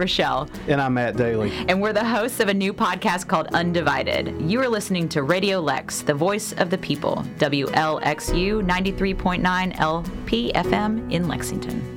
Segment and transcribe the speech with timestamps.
[0.00, 0.48] Rochelle.
[0.66, 1.52] And I'm Matt Daly.
[1.68, 4.40] And we're the hosts of a new podcast called Undivided.
[4.40, 11.28] You are listening to Radio Lex, the voice of the people, WLXU 93.9 LPFM in
[11.28, 11.96] Lexington.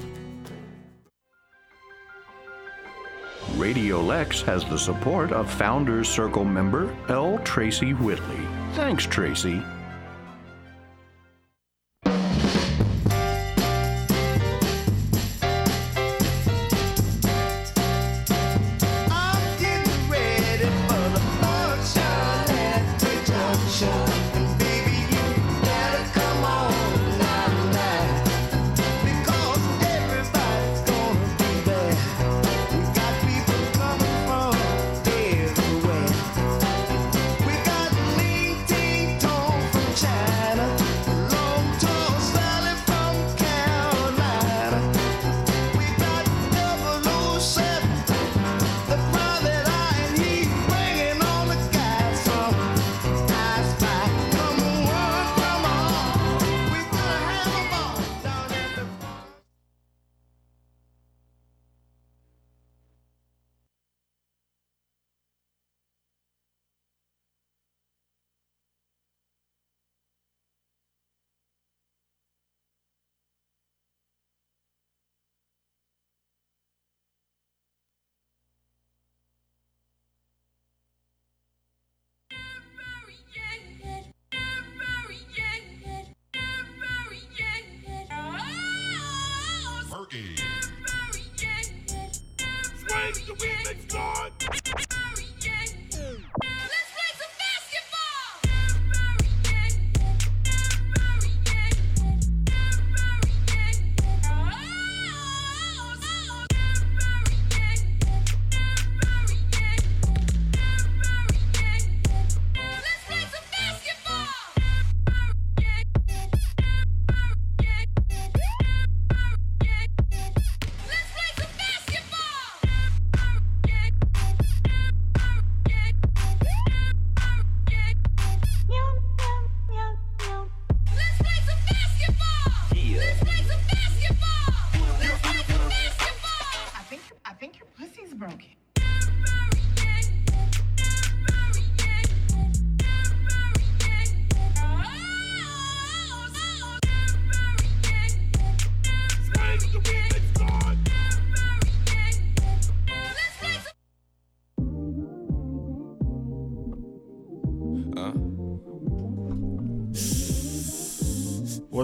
[3.56, 7.38] Radio Lex has the support of Founders Circle member L.
[7.40, 8.48] Tracy Whitley.
[8.74, 9.62] Thanks, Tracy.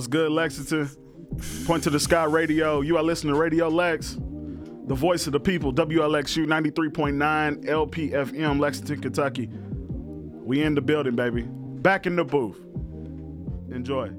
[0.09, 0.89] Good, Lexington?
[1.65, 2.81] Point to the Sky Radio.
[2.81, 4.17] You are listening to Radio Lex,
[4.87, 9.49] the voice of the people, WLXU 93.9 LPFM, Lexington, Kentucky.
[9.51, 11.43] We in the building, baby.
[11.43, 12.59] Back in the booth.
[13.71, 14.09] Enjoy.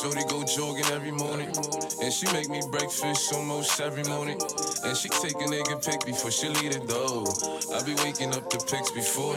[0.00, 1.50] Shorty go jogging every morning.
[2.00, 4.38] And she make me breakfast almost every morning.
[4.84, 7.26] And she take a nigga pic before she leave the door.
[7.74, 9.36] I be waking up the pics before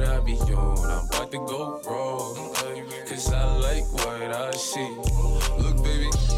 [0.00, 0.90] know I be on.
[0.90, 2.54] I'm about to go wrong.
[3.08, 4.88] Cause I like what I see.
[5.58, 5.79] Look,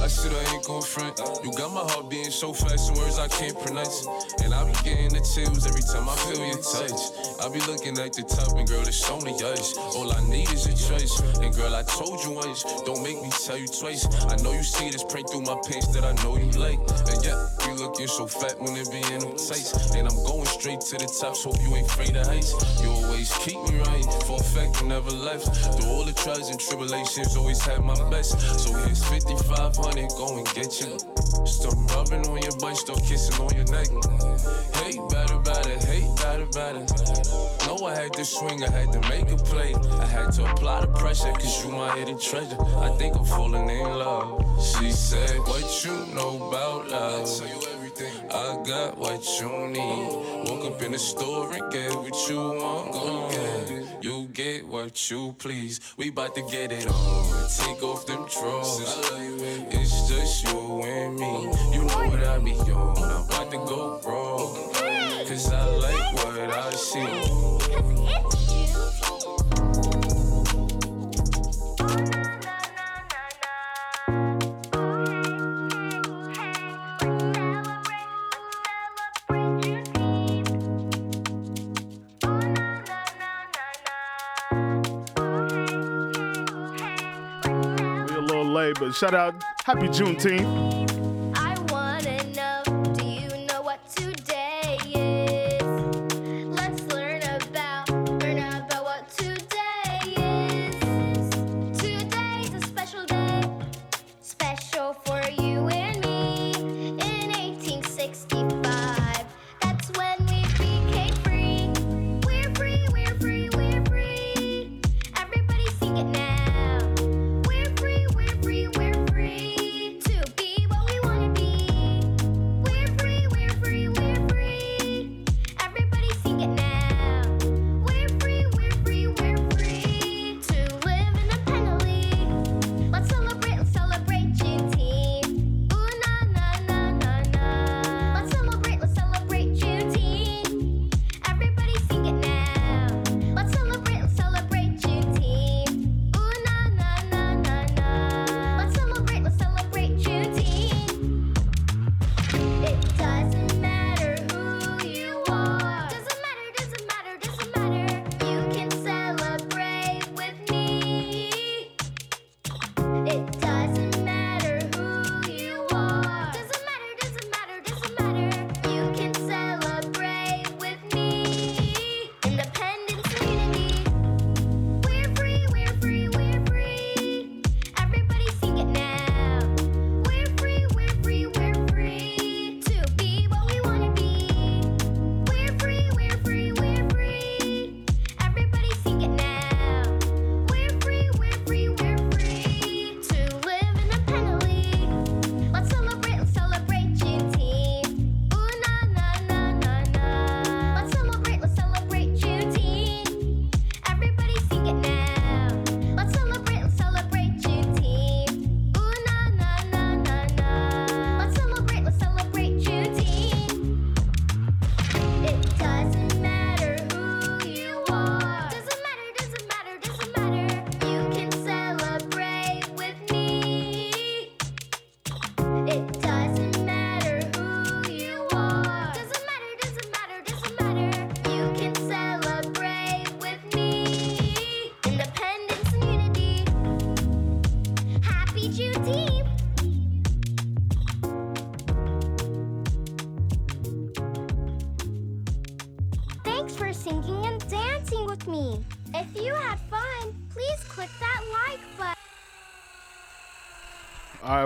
[0.02, 1.20] I said I ain't gon' front.
[1.44, 4.04] You got my heart beating so fast, words I can't pronounce.
[4.42, 7.14] And I be getting the chills every time I feel your touch.
[7.38, 9.78] I be looking at the top, and girl, it's only us.
[9.94, 11.20] All I need is a choice.
[11.38, 14.02] And girl, I told you once, don't make me tell you twice.
[14.26, 16.82] I know you see this print through my pants that I know you like.
[17.06, 19.94] And yeah, you looking so fat when it be in them tights.
[19.94, 22.58] And I'm going straight to the top, so you ain't afraid of heights.
[22.82, 25.46] You always keep me right, for a fact you never left.
[25.78, 28.34] Through all the trials and tribulations, always had my best.
[28.58, 30.98] So here's 5500, go and get you.
[31.46, 33.88] Stop rubbing on your butt, start kissing on your neck.
[34.74, 36.84] Hey, better, better, hey, better, better.
[37.66, 39.74] Know I had to swing, I had to make a play.
[39.74, 42.56] I had to apply the pressure, cause you my hidden treasure.
[42.78, 44.44] I think I'm falling in love.
[44.62, 47.22] She said, What you know about love?
[47.22, 48.12] I tell you everything.
[48.30, 50.48] I got what you need.
[50.48, 52.92] Woke up in the store and get what you want.
[52.92, 53.61] Go get.
[54.02, 55.78] You get what you please.
[55.96, 57.48] We bout to get it on.
[57.56, 58.80] Take off them drawers.
[59.70, 61.42] It's just you and me.
[61.72, 62.98] You know what I be on.
[62.98, 64.72] I'm about to go wrong.
[65.28, 68.51] Cause I like what I see.
[88.82, 89.40] But shout out.
[89.64, 91.11] Happy Juneteenth.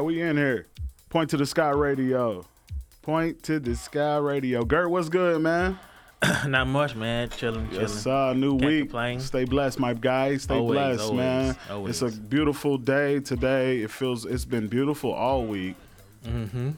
[0.06, 0.66] We in here.
[1.10, 2.44] Point to the Sky Radio.
[3.02, 4.64] Point to the Sky Radio.
[4.64, 5.78] Gert, what's good, man?
[6.46, 7.28] Not much, man.
[7.28, 7.82] Chilling, chilling.
[7.82, 8.80] Yes, uh, new Can't week.
[8.84, 9.20] complain.
[9.20, 10.36] Stay blessed, my guy.
[10.38, 11.56] Stay Always, blessed, always, man.
[11.70, 12.02] always.
[12.02, 13.82] It's a beautiful day today.
[13.82, 15.76] It feels it's been beautiful all week.
[16.24, 16.70] Mm-hmm.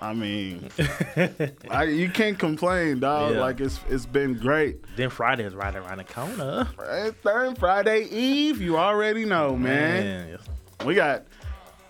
[0.00, 0.68] I mean,
[1.70, 3.34] I, you can't complain, dog.
[3.34, 3.40] Yeah.
[3.40, 4.78] Like it's it's been great.
[4.96, 6.68] Then Friday is right around the corner.
[6.76, 10.30] Right, Third Friday Eve, you already know, man.
[10.30, 10.38] Man,
[10.84, 11.24] We got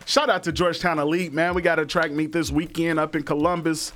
[0.06, 1.54] shout out to Georgetown Elite, man.
[1.54, 3.92] We got a track meet this weekend up in Columbus.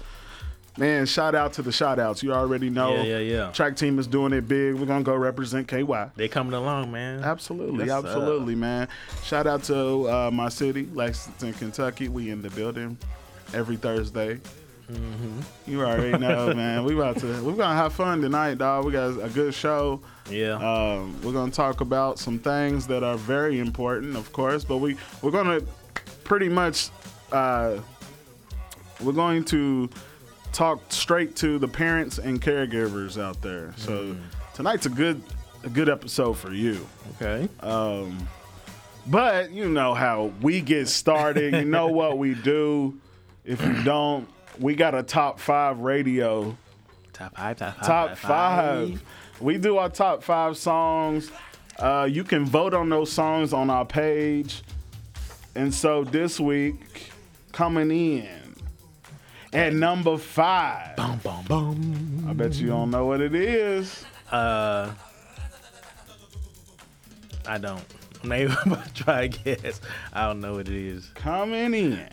[0.78, 2.22] Man, shout out to the shout outs.
[2.22, 2.94] You already know.
[2.96, 3.50] Yeah, yeah, yeah.
[3.50, 4.76] Track team is doing it big.
[4.76, 6.10] We're gonna go represent KY.
[6.14, 7.24] they coming along, man.
[7.24, 8.86] Absolutely, absolutely, man.
[9.24, 12.08] Shout out to uh, my city, Lexington, Kentucky.
[12.08, 12.96] We in the building
[13.52, 14.38] every Thursday.
[14.90, 15.40] Mm-hmm.
[15.66, 16.84] You already know, man.
[16.84, 18.84] We about to we're gonna have fun tonight, dog.
[18.84, 20.00] We got a good show.
[20.30, 20.54] Yeah.
[20.54, 24.96] Um, we're gonna talk about some things that are very important, of course, but we
[25.22, 25.60] we're gonna
[26.28, 26.90] pretty much
[27.32, 27.78] uh,
[29.00, 29.88] we're going to
[30.52, 33.72] talk straight to the parents and caregivers out there.
[33.78, 34.14] So
[34.54, 35.22] tonight's a good
[35.64, 36.86] a good episode for you.
[37.16, 37.48] okay.
[37.60, 38.28] Um,
[39.06, 41.54] But you know how we get started.
[41.54, 42.94] you know what we do.
[43.44, 44.28] If you don't,
[44.60, 46.54] we got a top five radio
[47.14, 47.86] top five, top five.
[47.86, 49.02] top five.
[49.40, 51.30] We do our top five songs.
[51.78, 54.62] Uh, you can vote on those songs on our page.
[55.58, 57.10] And so this week,
[57.50, 58.54] coming in
[59.52, 62.26] at number five, Boom, boom, boom.
[62.28, 64.04] I bet you don't know what it is.
[64.30, 64.92] Uh,
[67.44, 67.82] I don't.
[68.22, 69.80] Maybe I'm about to try to guess.
[70.12, 71.10] I don't know what it is.
[71.16, 72.08] Coming in.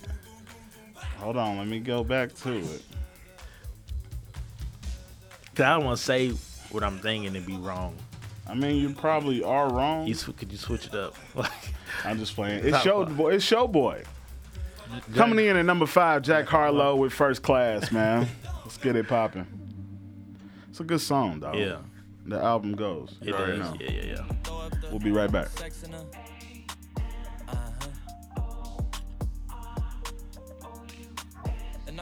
[1.19, 2.81] Hold on, let me go back to it.
[5.53, 6.29] Cause I don't want to say
[6.71, 7.95] what I'm thinking and be wrong.
[8.47, 10.07] I mean, you probably are wrong.
[10.07, 11.15] You sw- could you switch it up?
[11.35, 12.59] Like, I'm just playing.
[12.63, 13.33] It's Top show boy.
[13.33, 14.03] It's show boy.
[15.15, 18.27] Coming in at number five, Jack Harlow with First Class, man.
[18.63, 19.45] Let's get it popping.
[20.69, 21.55] It's a good song, dog.
[21.55, 21.77] yeah,
[22.25, 23.15] The album goes.
[23.21, 23.71] You it already does.
[23.71, 23.77] know.
[23.79, 24.89] Yeah, yeah, yeah.
[24.91, 25.47] We'll be right back.
[31.87, 31.99] And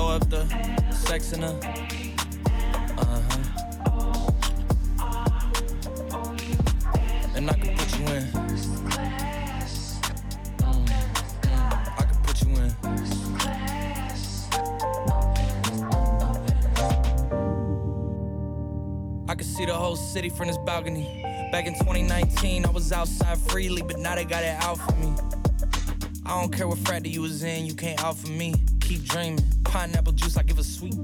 [0.00, 0.46] throw up the
[0.92, 1.60] sex in her.
[2.96, 3.22] Uh.
[7.36, 8.22] And I can put you in.
[10.62, 10.90] Mm,
[11.98, 12.70] I can put you in.
[19.28, 21.22] I can see the whole city from this balcony.
[21.52, 25.12] Back in 2019, I was outside freely, but now they got it out for me.
[26.24, 28.54] I don't care what frat you was in, you can't out for me.
[28.90, 29.38] Keep dreaming.
[29.62, 30.96] Pineapple juice, I give a sweet,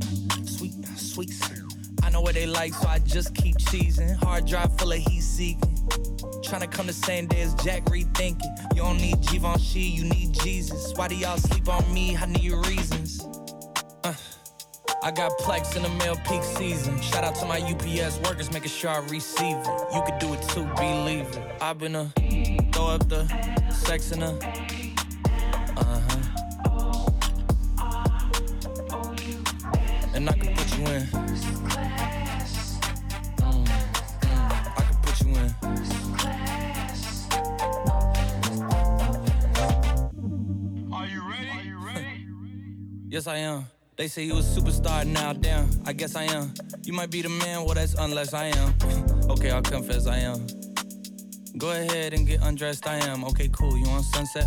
[0.44, 1.30] sweet, sweet.
[2.02, 4.16] I know what they like, so I just keep cheesing.
[4.24, 5.76] Hard drive full of heat seeking.
[6.42, 8.74] Tryna come the same day as Jack rethinking.
[8.74, 10.94] You don't need Givenchy, you need Jesus.
[10.96, 12.16] Why do y'all sleep on me?
[12.16, 13.24] I need reasons.
[14.02, 17.00] I got plex in the mail peak season.
[17.00, 19.94] Shout out to my UPS workers, making sure I receive it.
[19.94, 21.62] You could do it too, believe it.
[21.62, 22.12] I've been a
[22.72, 23.28] throw up the
[23.70, 24.36] sex in a.
[25.76, 26.05] Uh
[30.16, 31.02] And I can put you in.
[33.36, 33.68] Mm, mm,
[34.78, 35.54] I can put you in.
[43.10, 43.66] Yes, I am.
[43.96, 45.68] They say you a superstar now, damn.
[45.84, 46.54] I guess I am.
[46.84, 48.74] You might be the man, well, that's unless I am.
[49.30, 50.46] okay, I'll confess I am.
[51.58, 53.22] Go ahead and get undressed, I am.
[53.24, 53.76] Okay, cool.
[53.76, 54.46] You on sunset?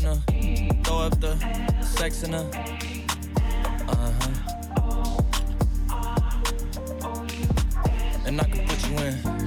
[0.00, 0.82] in her.
[0.84, 1.36] Throw up the
[1.82, 2.50] sex in her.
[3.88, 4.30] Uh huh.
[8.26, 8.40] And mm-hmm.
[8.40, 9.40] I can put you in.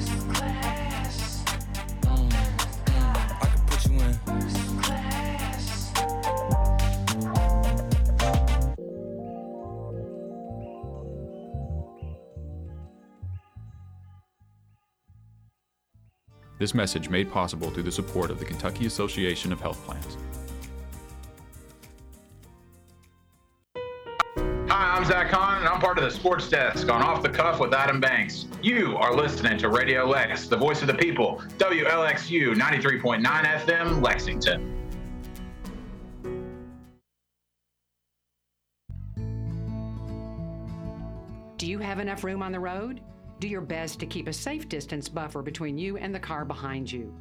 [16.59, 20.17] This message made possible through the support of the Kentucky Association of Health Plans.
[24.93, 27.73] I'm Zach Hahn, and I'm part of the sports desk on Off the Cuff with
[27.73, 28.45] Adam Banks.
[28.61, 34.69] You are listening to Radio Lex, the voice of the people, WLXU 93.9 FM, Lexington.
[41.57, 43.01] Do you have enough room on the road?
[43.39, 46.91] Do your best to keep a safe distance buffer between you and the car behind
[46.91, 47.11] you.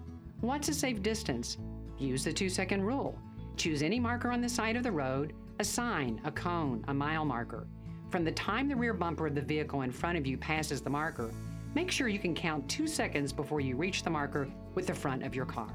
[0.43, 1.57] What's a safe distance?
[1.99, 3.19] Use the two second rule.
[3.57, 7.25] Choose any marker on the side of the road a sign, a cone, a mile
[7.25, 7.69] marker.
[8.11, 10.91] From the time the rear bumper of the vehicle in front of you passes the
[10.91, 11.31] marker,
[11.77, 15.23] make sure you can count two seconds before you reach the marker with the front
[15.23, 15.73] of your car.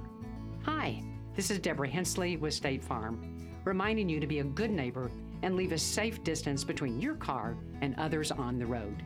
[0.64, 1.02] Hi,
[1.38, 5.10] this is Deborah Hensley with State Farm, reminding you to be a good neighbor
[5.42, 9.02] and leave a safe distance between your car and others on the road.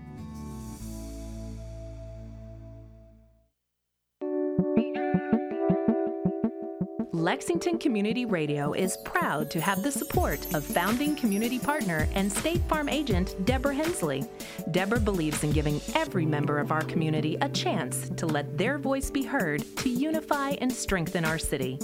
[7.22, 12.62] Lexington Community Radio is proud to have the support of founding community partner and State
[12.62, 14.24] Farm agent Deborah Hensley.
[14.72, 19.12] Deborah believes in giving every member of our community a chance to let their voice
[19.12, 21.78] be heard to unify and strengthen our city.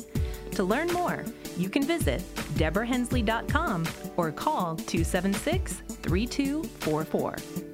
[0.54, 1.23] To learn more,
[1.56, 2.23] you can visit
[2.56, 3.86] deborahhensley.com
[4.17, 7.66] or call 276 3244.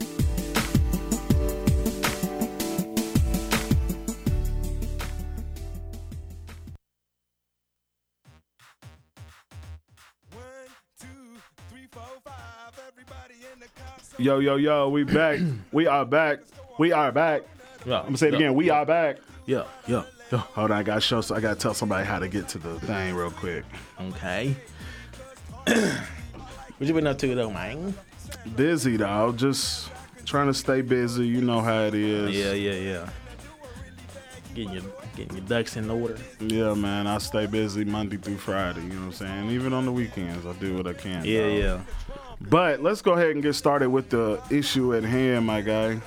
[14.20, 15.40] Yo, yo, yo, we back.
[15.72, 16.40] we are back.
[16.78, 17.42] We are back.
[17.84, 18.54] Yeah, I'm gonna say it yeah, again.
[18.54, 19.18] We are back.
[19.48, 20.38] Yeah, yeah, yeah.
[20.38, 21.22] Hold on, I gotta show.
[21.22, 23.66] So I gotta tell somebody how to get to the thing real quick.
[24.00, 24.56] Okay.
[25.66, 26.08] what
[26.80, 27.96] you been up to though, man?
[28.56, 29.90] Busy though, just
[30.26, 31.26] trying to stay busy.
[31.26, 32.38] You know how it is.
[32.38, 33.10] Yeah, yeah, yeah.
[34.54, 34.84] Getting your
[35.16, 36.20] getting your ducks in order.
[36.40, 37.08] Yeah, man.
[37.08, 38.84] I stay busy Monday through Friday.
[38.84, 39.50] You know what I'm saying?
[39.50, 41.26] Even on the weekends, I do what I can.
[41.26, 41.58] Yeah, dog.
[41.58, 41.80] yeah.
[42.50, 46.00] But let's go ahead and get started with the issue at hand, my guy.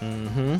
[0.00, 0.56] Mm-hmm.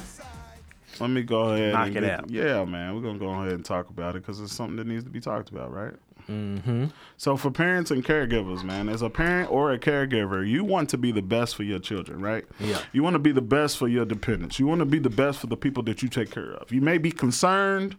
[1.01, 1.73] Let me go ahead.
[1.73, 2.31] Knock and it get- out.
[2.31, 2.95] Yeah, man.
[2.95, 5.21] We're gonna go ahead and talk about it because it's something that needs to be
[5.21, 5.95] talked about, right?
[6.29, 6.87] Mm-hmm.
[7.17, 10.99] So for parents and caregivers, man, as a parent or a caregiver, you want to
[10.99, 12.45] be the best for your children, right?
[12.61, 12.81] Yeah.
[12.93, 14.59] You want to be the best for your dependents.
[14.59, 16.71] You want to be the best for the people that you take care of.
[16.71, 17.97] You may be concerned.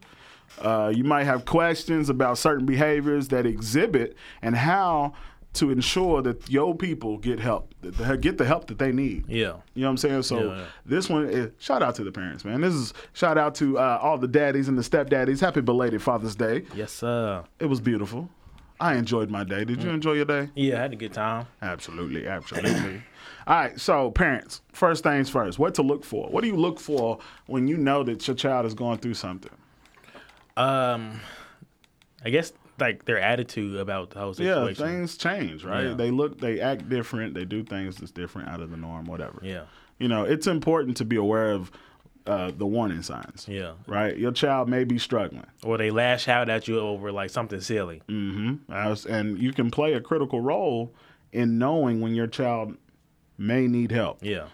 [0.61, 5.13] Uh, you might have questions about certain behaviors that exhibit and how
[5.53, 7.73] to ensure that your people get help,
[8.19, 9.25] get the help that they need.
[9.27, 9.57] Yeah.
[9.75, 10.23] You know what I'm saying?
[10.23, 10.65] So Yeah, yeah.
[10.85, 12.61] this one, is, shout out to the parents, man.
[12.61, 15.39] This is shout out to uh, all the daddies and the stepdaddies.
[15.39, 16.63] Happy belated Father's Day.
[16.75, 17.43] Yes, sir.
[17.59, 18.29] It was beautiful.
[18.79, 19.63] I enjoyed my day.
[19.63, 20.49] Did you enjoy your day?
[20.55, 21.45] Yeah, I had a good time.
[21.61, 23.01] Absolutely, absolutely.
[23.47, 26.27] All right, so parents, first things first, what to look for?
[26.29, 29.51] What do you look for when you know that your child is going through something?
[30.57, 31.19] Um,
[32.25, 35.87] I guess like their attitude about the whole Yeah, things change, right?
[35.87, 35.93] Yeah.
[35.93, 39.39] They look, they act different, they do things that's different out of the norm, whatever.
[39.43, 39.63] Yeah.
[39.99, 41.71] You know, it's important to be aware of
[42.25, 43.45] uh, the warning signs.
[43.47, 43.73] Yeah.
[43.85, 44.17] Right?
[44.17, 45.45] Your child may be struggling.
[45.63, 48.01] Or they lash out at you over like something silly.
[48.09, 49.09] Mm-hmm.
[49.11, 50.93] And you can play a critical role
[51.31, 52.75] in knowing when your child
[53.37, 54.19] may need help.
[54.21, 54.45] Yeah.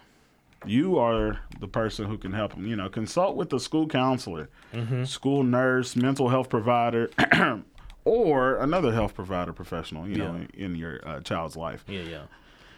[0.66, 2.66] You are the person who can help them.
[2.66, 5.06] You know, consult with the school counselor, Mhm.
[5.06, 7.08] school nurse, mental health provider,
[8.04, 10.08] or another health provider professional.
[10.08, 11.84] You know, in your uh, child's life.
[11.88, 12.22] Yeah, yeah.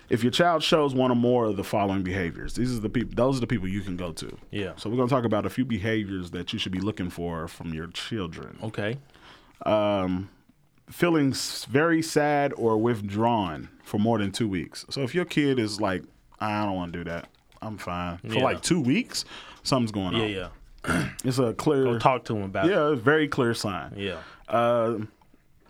[0.08, 3.14] If your child shows one or more of the following behaviors, these are the people.
[3.14, 4.36] Those are the people you can go to.
[4.50, 4.72] Yeah.
[4.76, 7.72] So we're gonna talk about a few behaviors that you should be looking for from
[7.72, 8.58] your children.
[8.62, 8.98] Okay.
[9.64, 10.28] Um,
[10.90, 11.32] feeling
[11.68, 14.84] very sad or withdrawn for more than two weeks.
[14.90, 16.02] So if your kid is like,
[16.40, 17.28] I don't want to do that,
[17.62, 18.42] I'm fine for Yeah.
[18.42, 19.24] like two weeks,
[19.62, 20.30] something's going Yeah, on.
[20.30, 20.48] yeah.
[20.88, 21.08] Yeah.
[21.24, 21.84] it's a clear.
[21.84, 22.72] Go talk to 'em about it.
[22.72, 23.92] Yeah, a very clear sign.
[23.96, 24.18] Yeah.
[24.48, 24.98] Uh,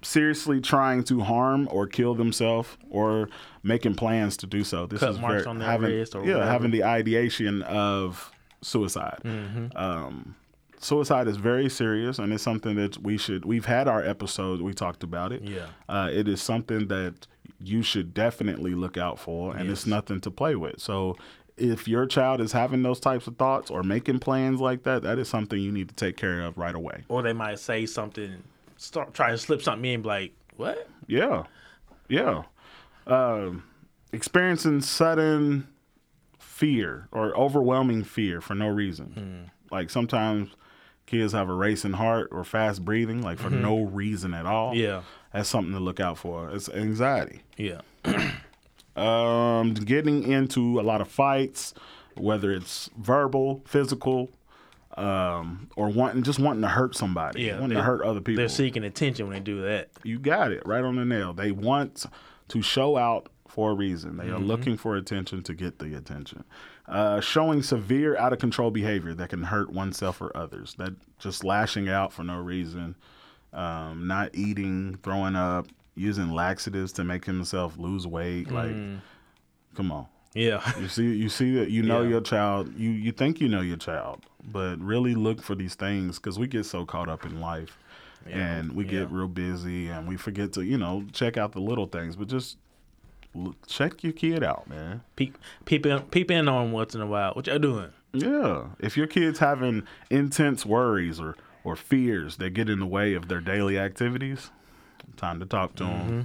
[0.02, 3.28] seriously trying to harm or kill themselves or
[3.62, 4.86] making plans to do so.
[4.86, 6.50] This Cut is marks very, on their having, wrist or yeah, whatever.
[6.50, 8.32] having the ideation of
[8.62, 9.20] suicide.
[9.24, 9.76] Mhm.
[9.76, 10.34] Um,
[10.80, 13.44] suicide is very serious, and it's something that we should.
[13.44, 14.60] We've had our episodes.
[14.60, 15.42] We talked about it.
[15.44, 15.66] Yeah.
[15.88, 17.26] Uh, it is something that
[17.60, 20.80] you should definitely look out for, and it's nothing to play with.
[20.80, 21.16] So.
[21.58, 25.18] If your child is having those types of thoughts or making plans like that, that
[25.18, 27.04] is something you need to take care of right away.
[27.08, 28.42] Or they might say something,
[28.82, 30.88] start try to slip something in, like, what?
[31.06, 31.44] Yeah,
[32.08, 32.42] yeah.
[33.06, 33.64] Um,
[34.12, 35.68] experiencing sudden
[36.38, 39.50] fear or overwhelming fear for no reason.
[39.70, 40.50] Like sometimes
[41.06, 43.60] kids have a racing heart or fast breathing, like for Mhm.
[43.62, 44.74] no reason at all.
[44.74, 45.02] Yeah.
[45.32, 46.50] that's something to look out for.
[46.50, 47.40] It's anxiety.
[47.56, 47.80] Yeah.
[48.94, 51.72] Um, getting into a lot of fights,
[52.16, 54.28] whether it's verbal, physical.
[54.98, 58.36] Um, or wanting just wanting to hurt somebody, Yeah, wanting to hurt other people.
[58.40, 59.90] They're seeking attention when they do that.
[60.02, 61.32] You got it right on the nail.
[61.32, 62.06] They want
[62.48, 64.16] to show out for a reason.
[64.16, 64.46] They are Mhm.
[64.46, 66.44] looking for attention to get the attention.
[66.88, 70.74] Uh, showing severe out of control behavior that can hurt oneself or others.
[70.78, 72.96] That just lashing out for no reason,
[73.52, 78.50] um, not eating, throwing up, using laxatives to make himself lose weight.
[78.50, 78.98] Like, Mm.
[79.74, 80.06] come on.
[80.34, 80.62] Yeah.
[80.80, 82.08] You see, you see that you know Yeah.
[82.10, 82.72] your child.
[82.78, 86.46] You you think you know your child, but really look for these things because we
[86.46, 87.78] get so caught up in life,
[88.26, 88.36] Yeah.
[88.58, 91.86] and we get real busy, and we forget to you know check out the little
[91.86, 92.16] things.
[92.16, 92.56] But just
[93.36, 95.02] l- check your kid out, man.
[95.16, 97.32] Peep, peep in, peep in on once in a while.
[97.34, 97.90] What y'all doing?
[98.14, 103.14] Yeah, if your kid's having intense worries or or fears that get in the way
[103.14, 104.50] of their daily activities,
[105.16, 106.00] time to talk to them.
[106.00, 106.20] Mm-hmm.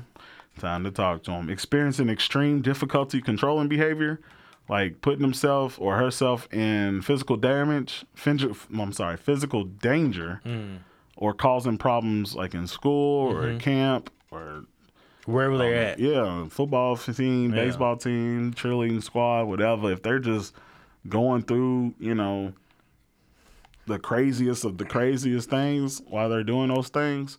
[0.58, 1.50] Time to talk to them.
[1.50, 4.20] Experiencing extreme difficulty controlling behavior,
[4.70, 10.78] like putting himself or herself in physical damage, I'm sorry, physical danger, Mm.
[11.16, 13.56] or causing problems like in school or Mhm.
[13.56, 14.64] at camp or
[15.26, 16.00] Wherever they're um, at.
[16.00, 17.66] Yeah, football team, Yeah.
[17.66, 19.92] baseball team, cheerleading squad, whatever.
[19.92, 20.56] If they're just
[21.10, 22.54] going through, you know,
[23.88, 27.38] the craziest of the craziest things while they're doing those things,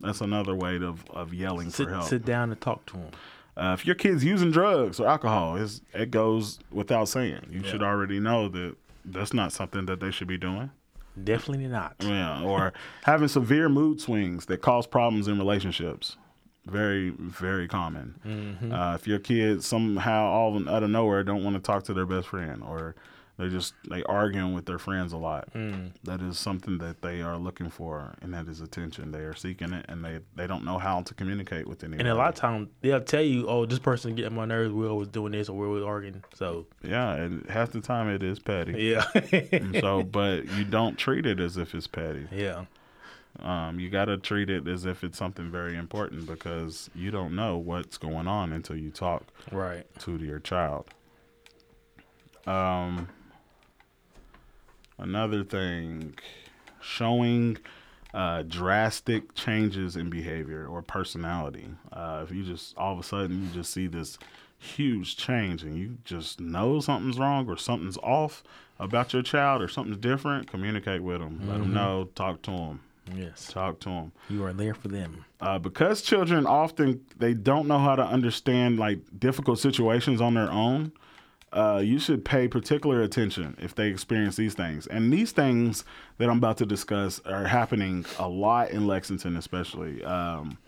[0.00, 2.04] that's another way of, of yelling Sit, for help.
[2.08, 3.10] sit down and talk to them.
[3.56, 5.56] Uh, if your kid's using drugs or alcohol,
[5.92, 7.46] it goes without saying.
[7.50, 10.70] You should already know that that's not something that they should be doing.
[11.24, 11.96] Definitely not.
[11.98, 16.16] Yeah, or having severe mood swings that cause problems in relationships.
[16.66, 18.14] Very, very common.
[18.24, 18.72] Mhm.
[18.72, 22.06] Uh, if your kid somehow all out of nowhere don't want to talk to their
[22.06, 22.94] best friend, or
[23.38, 25.92] they just they arguing with their friends a lot, Mm.
[26.04, 29.12] that is something that they are looking for, and that is attention.
[29.12, 32.00] They are seeking it, and they they don't know how to communicate with anybody.
[32.00, 34.72] And a lot of times they'll tell you, "Oh, this person getting my nerves.
[34.74, 38.22] We're always doing this, or we're always arguing." So Yeah, and half the time it
[38.22, 38.72] is petty.
[38.82, 39.04] Yeah.
[39.80, 42.26] So, but you don't treat it as if it's petty.
[42.32, 42.64] Yeah.
[43.40, 47.36] Um, you got to treat it as if it's something very important because you don't
[47.36, 49.22] know what's going on until you talk
[49.52, 49.86] Right.
[50.00, 50.86] to your child.
[52.46, 53.08] Um,
[54.98, 56.14] another thing,
[56.80, 57.58] showing
[58.14, 61.68] uh, drastic changes in behavior or personality.
[61.92, 64.18] Uh, if you just all of a sudden you just see this
[64.58, 68.42] huge change and you just know something's wrong or something's off
[68.80, 71.40] about your child or something's different, communicate with them.
[71.46, 72.08] Let them know.
[72.14, 72.80] Talk to them.
[73.14, 73.48] Yes.
[73.52, 74.12] Talk to them.
[74.28, 75.24] You are there for them.
[75.40, 80.50] Uh, because children often they don't know how to understand like difficult situations on their
[80.50, 80.92] own.
[81.52, 84.86] Uh, you should pay particular attention if they experience these things.
[84.86, 85.84] And these things
[86.18, 90.04] that I'm about to discuss are happening a lot in Lexington, especially.
[90.04, 90.58] Um,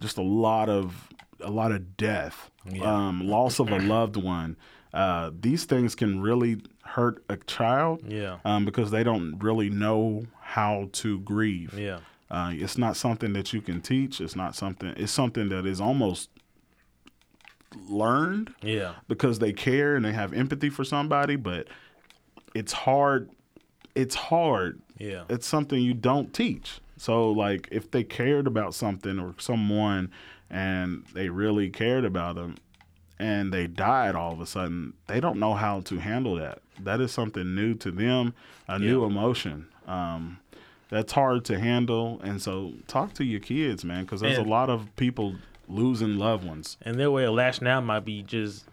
[0.00, 1.08] just a lot of
[1.40, 2.50] a lot of death,
[2.82, 4.56] um, loss of a loved one.
[4.92, 8.02] Uh, these things can really hurt a child.
[8.06, 8.38] Yeah.
[8.44, 11.74] Um, because they don't really know how to grieve.
[11.78, 12.00] Yeah.
[12.30, 14.20] Uh, it's not something that you can teach.
[14.20, 14.94] It's not something.
[14.96, 16.30] It's something that is almost
[17.88, 18.54] learned.
[18.62, 18.94] Yeah.
[19.08, 21.68] Because they care and they have empathy for somebody, but
[22.54, 23.30] it's hard.
[23.94, 24.80] It's hard.
[24.98, 25.24] Yeah.
[25.28, 26.80] It's something you don't teach.
[26.96, 30.10] So like, if they cared about something or someone,
[30.48, 32.56] and they really cared about them,
[33.18, 36.60] and they died all of a sudden, they don't know how to handle that.
[36.82, 38.34] That is something new to them,
[38.68, 39.66] a new emotion.
[39.86, 40.38] Um,
[40.88, 44.50] that's hard to handle, and so talk to your kids, man, because there's And- a
[44.50, 45.34] lot of people
[45.68, 46.76] losing loved ones.
[46.82, 48.66] And their way of lashing out might be just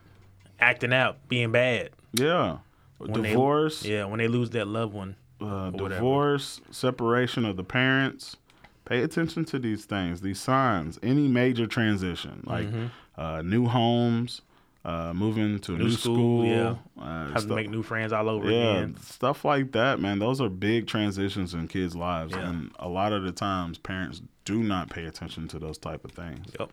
[0.60, 1.90] acting out, being bad.
[2.14, 2.58] Yeah,
[2.98, 3.84] When they- divorce.
[3.86, 5.16] yeah, when they lose that loved one.
[5.42, 5.90] uh, or whatever.
[5.96, 8.38] divorce, separation of the parents.
[8.86, 10.98] Pay attention to these things, these signs.
[11.04, 12.92] Any major transition, like Mhm.
[13.18, 14.42] uh, new homes,
[14.86, 16.76] uh, moving to a new, New school, yeah.
[17.02, 18.98] uh, Have to make new friends all over yeah, again.
[19.02, 20.20] stuff like that, man.
[20.20, 24.62] Those are big transitions in kids' lives, and a lot of the times, parents do
[24.62, 26.48] not pay attention to those type of things.
[26.60, 26.70] Yep.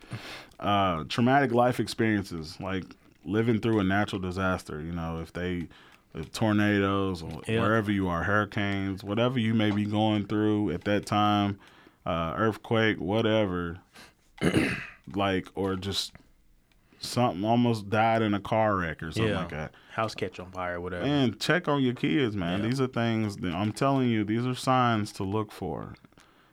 [0.59, 2.85] Uh, traumatic life experiences, like
[3.25, 4.81] living through a natural disaster.
[4.81, 5.69] You know, if they
[6.13, 7.63] if tornadoes or Yep.
[7.63, 11.61] wherever you are, hurricanes, whatever you may be going through at that time,
[12.05, 13.79] uh, earthquake, whatever,
[15.15, 16.13] like or just
[17.01, 19.41] something almost died in a car wreck or something yeah.
[19.41, 19.75] like that.
[19.93, 21.05] House catch on fire, or whatever.
[21.05, 22.61] And check on your kids, man.
[22.61, 22.67] Yeah.
[22.69, 25.95] These are things that I'm telling you, these are signs to look for.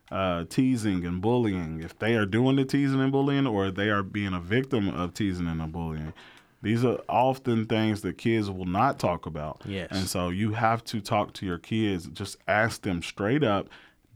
[0.09, 1.81] Uh, teasing and bullying.
[1.83, 5.13] If they are doing the teasing and bullying or they are being a victim of
[5.13, 6.13] teasing and bullying,
[6.61, 9.61] these are often things that kids will not talk about.
[9.65, 9.89] Yes.
[9.91, 12.07] And so you have to talk to your kids.
[12.07, 13.67] Just ask them straight up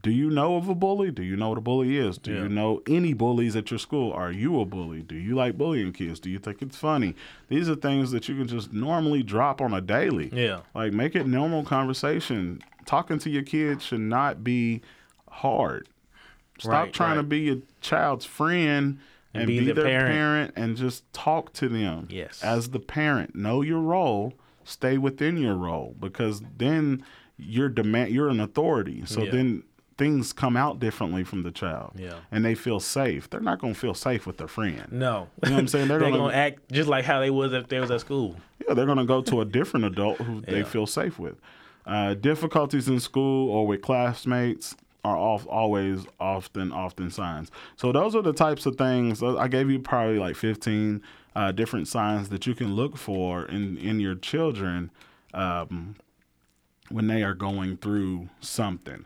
[0.02, 1.10] do you know of a bully?
[1.12, 2.18] Do you know what a bully is?
[2.18, 2.42] Do Yeah.
[2.42, 4.12] you know any bullies at your school?
[4.12, 5.02] Are you a bully?
[5.02, 6.18] Do you like bullying kids?
[6.18, 7.14] Do you think it's funny?
[7.48, 10.28] These are things that you can just normally drop on a daily.
[10.32, 10.60] Yeah.
[10.74, 12.60] Like make it normal conversation.
[12.84, 14.80] talking to your kids should not be
[15.30, 15.88] hard.
[16.58, 18.98] Stop Right, trying to be your child's friend
[19.32, 20.12] and, And be, be the their parent.
[20.12, 20.52] parent.
[20.56, 22.08] and just talk to them.
[22.10, 22.42] Yes.
[22.42, 24.34] As the parent, know your role,
[24.64, 27.04] stay within your role because then
[27.38, 29.02] you're demand you're an authority.
[29.06, 29.30] So Yeah.
[29.30, 29.62] then
[29.98, 31.92] things come out differently from the child.
[31.96, 32.14] Yeah.
[32.30, 33.28] And they feel safe.
[33.30, 34.86] They're not going to feel safe with their friend.
[34.90, 35.28] No.
[35.44, 35.88] You know what I'm saying?
[35.88, 38.36] They're, They're gonna, gonna- act just like how they was if they was at school.
[38.66, 41.36] Yeah, they're going to go to a different adult who they feel safe with.
[41.86, 47.50] Uh, difficulties in school or with classmates are off, always often often signs.
[47.76, 49.20] So those are the types of things.
[49.22, 51.02] uh, I gave you probably like 15
[51.34, 54.90] uh, different signs that you can look for in in your children
[55.34, 55.96] um,
[56.92, 59.04] when they are going through something.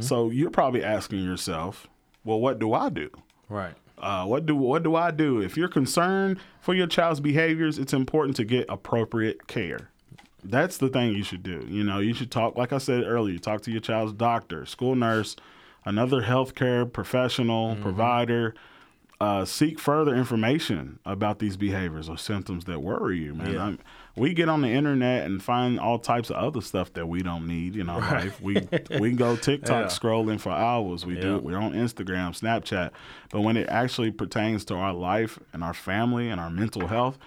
[0.00, 1.88] So you're probably asking yourself,
[2.24, 3.10] well, what do I do?
[3.48, 3.74] Right.
[3.98, 5.40] Uh, what do what do I do?
[5.40, 9.90] If you're concerned for your child's behaviors, it's important to get appropriate care.
[10.42, 11.64] That's the thing you should do.
[11.68, 14.94] You know, you should talk, like I said earlier, talk to your child's doctor, school
[14.94, 15.36] nurse,
[15.86, 18.54] another healthcare professional, provider.
[19.20, 23.52] Uh, seek further information about these behaviors or symptoms that worry you, man.
[23.54, 23.76] Yeah.
[24.16, 27.46] We get on the internet and find all types of other stuff that we don't
[27.48, 28.40] need in our life.
[28.40, 28.54] We
[29.00, 29.86] we can go TikTok Yeah.
[29.86, 31.04] scrolling for hours.
[31.04, 31.36] We do Yeah.
[31.36, 31.42] it.
[31.42, 32.90] We're on Instagram, Snapchat.
[33.30, 37.18] But when it actually pertains to our life and our family and our mental health,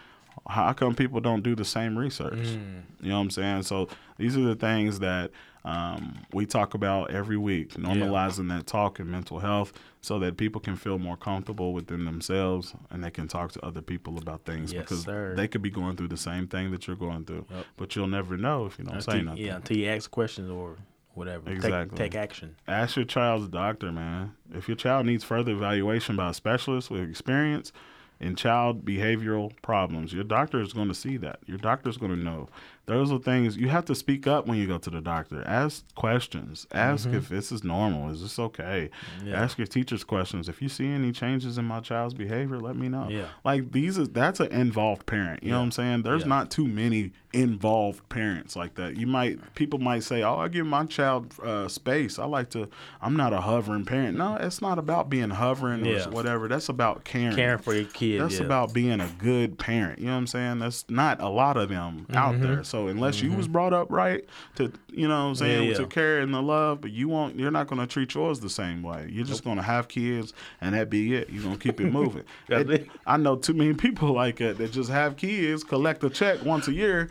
[0.48, 2.34] how come people don't do the same research?
[2.40, 2.82] Mm.
[3.02, 3.64] You know what I'm saying?
[3.64, 5.32] So these are the things that
[5.68, 10.62] um, we talk about every week, normalizing that talk and mental health so that people
[10.62, 14.72] can feel more comfortable within themselves and they can talk to other people about things
[14.72, 15.34] Yes, because sir.
[15.36, 18.38] they could be going through the same thing that you're going through, but you'll never
[18.38, 19.46] know if you don't say Until- nothing.
[19.46, 20.78] Yeah, until you ask questions or
[21.16, 21.46] whatever.
[21.48, 21.98] Take- Exactly.
[21.98, 22.56] Take, action.
[22.68, 24.34] Ask your child's doctor, man.
[24.54, 27.74] If your child needs further evaluation by a specialist with experience
[28.20, 31.40] in child behavioral problems, your doctor is going to see that.
[31.46, 32.48] Your doctor is going to know.
[32.88, 35.44] Those are things you have to speak up when you go to the doctor.
[35.46, 36.66] Ask questions.
[36.72, 37.16] Ask Mhm.
[37.16, 38.10] if this is normal.
[38.10, 38.90] Is this okay?
[39.26, 39.42] Yeah.
[39.44, 40.48] Ask your teachers questions.
[40.48, 43.08] If you see any changes in my child's behavior, let me know.
[43.10, 43.26] Yeah.
[43.44, 45.44] Like these is that's an involved parent.
[45.44, 46.04] You know what I'm saying?
[46.04, 46.30] There's Yeah.
[46.30, 48.96] not too many involved parents like that.
[48.96, 52.18] You might people might say, "Oh, I give my child uh, space.
[52.18, 52.70] I like to.
[53.02, 56.08] I'm not a hovering parent." No, it's not about being hovering Yeah.
[56.08, 56.48] or whatever.
[56.48, 57.36] That's about caring.
[57.36, 58.46] Caring for your kid, That's yeah.
[58.46, 60.00] about being a good parent.
[60.00, 60.60] You know what I'm saying?
[60.60, 62.42] That's not a lot of them out Mhm.
[62.42, 62.64] there.
[62.64, 63.38] So unless you Mhm.
[63.38, 64.24] was brought up right
[64.58, 65.78] to, you know what I'm saying, Yeah, yeah.
[65.78, 67.40] to care and the love, but you won't.
[67.40, 69.10] You're not going to treat yours the same way.
[69.12, 71.32] You're just going to have kids, and that be it.
[71.32, 72.24] You're going to keep it moving.
[72.50, 72.88] It.
[73.08, 76.68] I know too many people like that that just have kids, collect a check once
[76.68, 77.10] a year,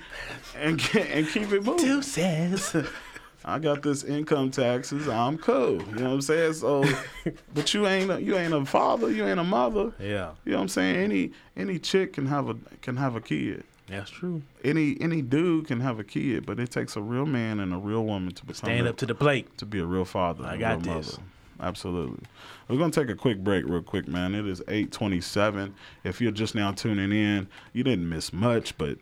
[0.56, 1.78] and get, and keep it moving.
[1.84, 2.76] Two cents.
[3.48, 5.08] I got this income taxes.
[5.08, 5.74] I'm cool.
[5.80, 6.54] You know what I'm saying?
[6.54, 6.84] So,
[7.54, 9.08] but you ain't a, you ain't a father.
[9.08, 9.92] You ain't a mother.
[10.00, 10.32] Yeah.
[10.44, 10.96] You know what I'm saying?
[10.96, 13.62] Any any chick can have a can have a kid.
[13.88, 14.42] That's true.
[14.64, 17.76] Any any dude can have a kid, but it takes a real man and a
[17.78, 19.56] real woman to become Stand a- up to the plate.
[19.58, 20.44] to be a real father.
[20.44, 21.12] I got this.
[21.18, 21.22] mother.
[21.60, 22.22] Absolutely.
[22.68, 24.34] We're gonna take a quick break, real quick, man.
[24.34, 25.74] It is eight twenty-seven.
[26.04, 28.98] If you're just now tuning in, you didn't miss much, but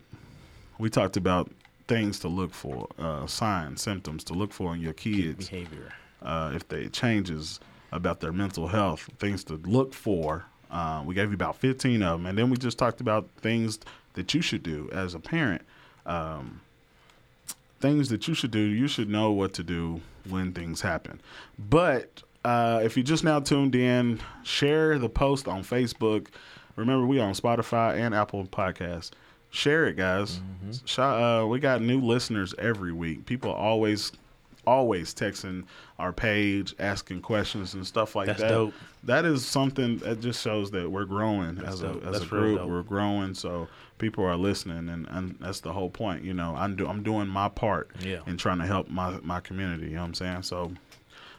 [0.77, 1.51] we talked about
[1.87, 5.93] things to look for, uh, signs, symptoms to look for in your kids behavior.
[6.21, 7.59] uh, if they changes
[7.91, 10.45] about their mental health, things to look for.
[10.71, 13.79] Uh, we gave you about 15 of them, and then we just talked about things
[14.15, 15.61] that you should do as a parent.
[16.05, 16.61] Um,
[17.79, 18.59] things that you should do.
[18.59, 21.21] You should know what to do when things happen.
[21.57, 26.27] But uh, if you just now tuned in, share the post on Facebook.
[26.75, 29.11] Remember, we on Spotify and Apple Podcasts.
[29.49, 30.41] Share it, guys.
[30.85, 33.25] Sh- uh, we got new listeners every week.
[33.25, 34.11] People always,
[34.67, 35.63] always texting
[35.99, 38.49] our page, asking questions and stuff like That's that.
[38.49, 38.73] dope.
[39.03, 42.41] That is something that just shows that we're growing That's as a as That's real
[42.41, 42.57] group.
[42.59, 42.69] dope.
[42.69, 46.23] We're growing, so people are listening, and, and that's the whole point.
[46.23, 48.19] You know, I'm do, I'm doing my part Yeah.
[48.27, 49.87] in trying to help my my community.
[49.87, 50.41] You know what I'm saying?
[50.43, 50.71] So,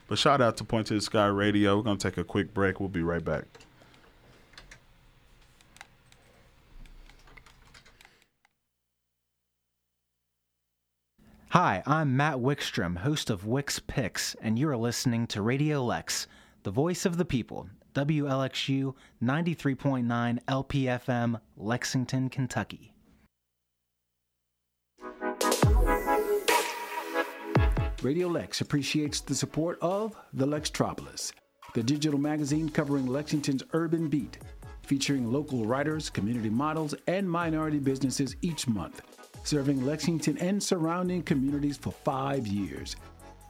[0.08, 1.76] but shout out to Point to the Sky Radio.
[1.76, 2.78] We're gonna take a quick break.
[2.80, 3.44] We'll be right back.
[11.58, 16.26] Hi, I'm Matt Wickstrom, host of Wix Picks, and you're listening to Radio Lex,
[16.64, 22.92] the voice of the people, WLXU 93.9 LPFM, Lexington, Kentucky.
[28.02, 31.32] Radio Lex appreciates the support of The Lextropolis,
[31.72, 34.36] the digital magazine covering Lexington's urban beat,
[34.82, 39.00] featuring local writers, community models, and minority businesses each month,
[39.46, 42.96] serving Lexington and surrounding communities for five years.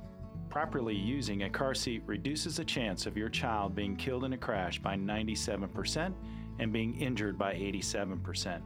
[0.50, 4.36] Properly using a car seat reduces the chance of your child being killed in a
[4.36, 6.12] crash by 97%
[6.58, 8.60] and being injured by 87%.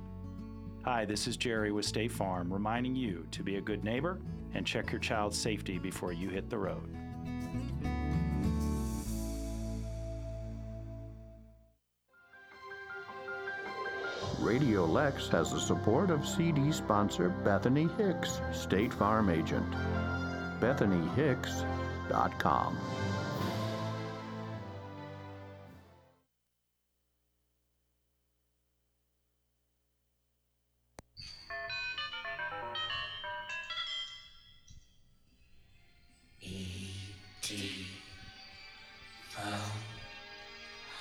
[0.86, 4.18] Hi, this is Jerry with State Farm reminding you to be a good neighbor
[4.54, 6.88] and check your child's safety before you hit the road.
[14.40, 19.66] Radio Lex has the support of CD sponsor Bethany Hicks, State Farm agent.
[20.60, 22.78] BethanyHicks.com.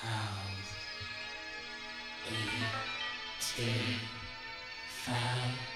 [0.02, 0.74] House.
[5.06, 5.73] Found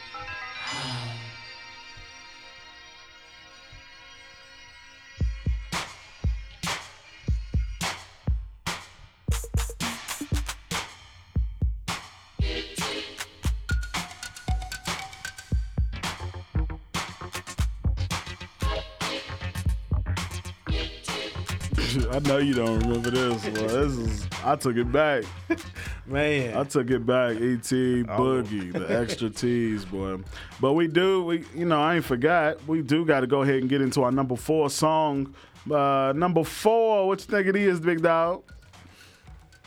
[22.17, 23.45] I know you don't remember this.
[23.45, 25.23] Well, this is I took it back.
[26.07, 26.57] Man.
[26.57, 27.35] I took it back.
[27.35, 30.17] ET Boogie, the extra T's, boy.
[30.59, 32.67] But we do, we you know, I ain't forgot.
[32.67, 35.35] We do got to go ahead and get into our number four song.
[35.71, 38.41] Uh, number four, what you think it is, big dog?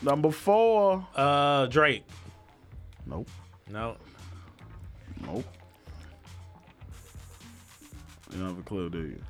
[0.01, 1.07] Number four.
[1.15, 2.03] Uh, Drake.
[3.05, 3.29] Nope.
[3.69, 3.95] No.
[5.25, 5.45] Nope.
[8.33, 9.21] You don't have a clue, do you?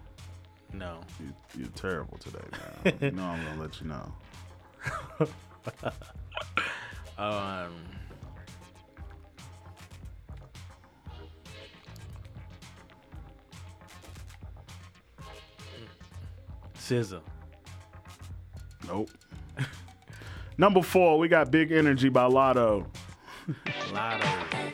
[0.74, 0.99] No.
[1.19, 2.39] You, you're terrible today,
[2.86, 2.97] man.
[3.01, 4.13] you know I'm gonna let you know.
[7.17, 7.72] um.
[16.78, 17.22] SZA.
[18.88, 19.09] Nope.
[20.57, 22.86] Number four, we got Big Energy by Latto.
[23.93, 24.74] Latto.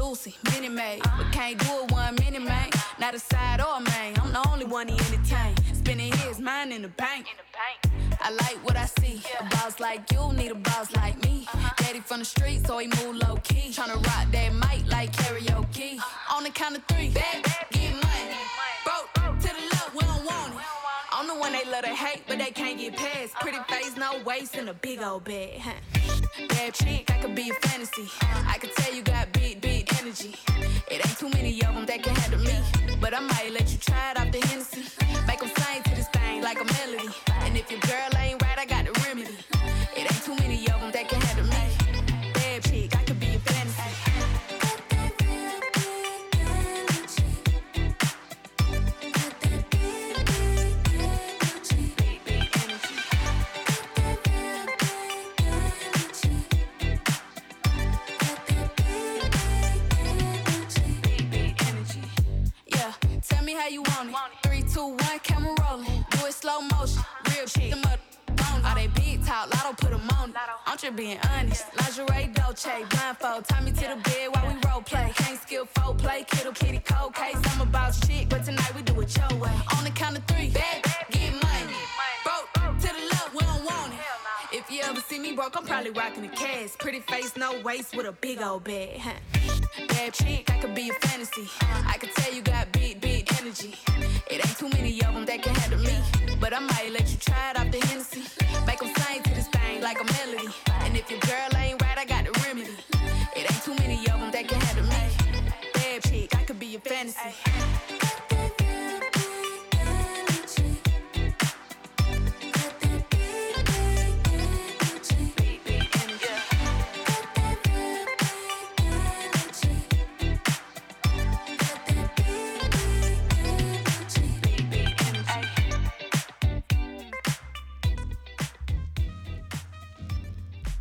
[0.00, 2.70] Juicy, mini made, but can't do it one minute, man.
[2.98, 4.18] Not a side or a main.
[4.18, 5.54] I'm the only one he entertain.
[5.74, 7.26] Spending his mind in the bank.
[8.18, 9.20] I like what I see.
[9.38, 11.46] A boss like you need a boss like me.
[11.52, 11.74] Uh-huh.
[11.76, 13.72] Daddy from the street, so he move low key.
[13.72, 15.98] Tryna rock that mic like karaoke.
[15.98, 16.36] Uh-huh.
[16.36, 18.40] On the count of three, bad, get money.
[18.86, 20.60] Broke to the left, we don't want it.
[21.12, 23.34] I'm the one they love to hate, but they can't get past.
[23.34, 23.40] Uh-huh.
[23.42, 25.60] Pretty face, no waist, and a big old bed.
[26.48, 28.08] Bad chick, I could be a fantasy.
[28.46, 29.39] I could tell you got big,
[30.10, 30.34] energy.
[30.90, 32.54] It ain't too many of them that can handle me.
[33.00, 34.82] But I might let you try it off the Hennessy.
[35.26, 37.08] Make them sing to this thing like a melody.
[37.42, 38.49] And if your girl ain't right,
[70.80, 71.66] Being honest.
[71.76, 73.46] Lingerie, Dolce, blindfold.
[73.46, 75.12] Tie me to the bed while we role play.
[75.14, 77.36] Can't skill folk play, kittle kitty cold case.
[77.44, 79.52] I'm about shit, but tonight we do it your way.
[79.76, 81.74] On the count of three, bad, get money.
[82.24, 84.56] Broke to the left, we don't want it.
[84.56, 86.70] If you ever see me broke, I'm probably rocking the cash.
[86.78, 88.98] Pretty face, no waist, with a big old bag.
[88.98, 89.12] Huh.
[89.86, 91.46] Bad chick, I could be a fantasy.
[91.86, 93.76] I could tell you got big, big energy.
[94.30, 95.96] It ain't too many of them that can handle me.
[96.40, 98.22] But I might let you try it off the Hennessy.
[107.00, 107.34] fantasy.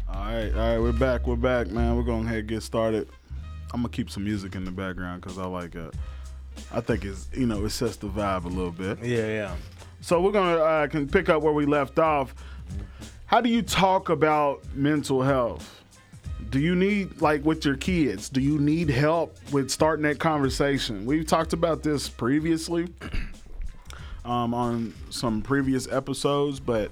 [0.08, 1.26] All right, all right, we're back.
[1.26, 1.96] We're back, man.
[1.96, 3.08] We're going to head get started.
[3.74, 5.94] I'm gonna keep some music in the background because I like it.
[6.72, 9.00] I think it's you know it sets the vibe a little bit.
[9.04, 9.56] Yeah, yeah.
[10.02, 12.34] So we're gonna uh, can pick up where we left off.
[13.26, 15.84] How do you talk about mental health?
[16.50, 18.30] Do you need like with your kids?
[18.30, 21.06] Do you need help with starting that conversation?
[21.06, 22.88] We've talked about this previously
[24.26, 26.92] um, on some previous episodes, but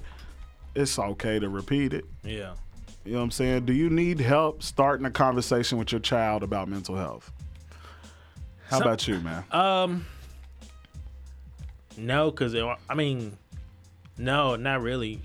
[0.76, 2.04] it's okay to repeat it.
[2.22, 2.54] Yeah.
[3.08, 3.64] You know what I'm saying?
[3.64, 7.32] Do you need help starting a conversation with your child about mental health?
[8.66, 9.44] How Some- about you, man?
[9.50, 10.06] Um,
[11.96, 13.38] no, because I mean,
[14.18, 15.22] no, not really.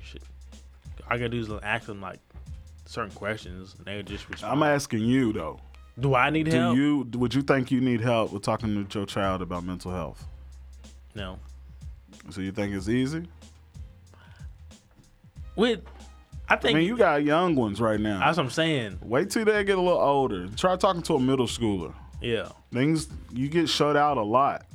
[1.02, 2.22] All I gotta do is ask them like
[2.86, 4.54] certain questions, and they just respond.
[4.54, 5.60] I'm asking you though.
[6.00, 6.78] Do I need Do help?
[6.78, 10.26] you would you think you need help with talking to your child about mental health?
[11.16, 11.38] No.
[12.30, 13.28] So you think it's easy?
[15.58, 15.82] With,
[16.50, 18.20] I think I mean, you got young ones right now.
[18.20, 19.00] That's what I'm saying.
[19.02, 20.48] Wait till they get a little older.
[20.50, 21.94] Try talking to a middle schooler.
[22.22, 22.50] Yeah.
[22.72, 24.66] Things you get shut out a lot,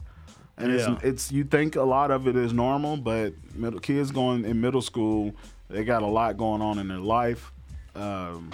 [0.56, 0.94] and Yeah.
[0.94, 4.60] it's it's you think a lot of it is normal, but middle kids going in
[4.60, 5.34] middle school,
[5.68, 7.52] they got a lot going on in their life.
[7.94, 8.50] Um,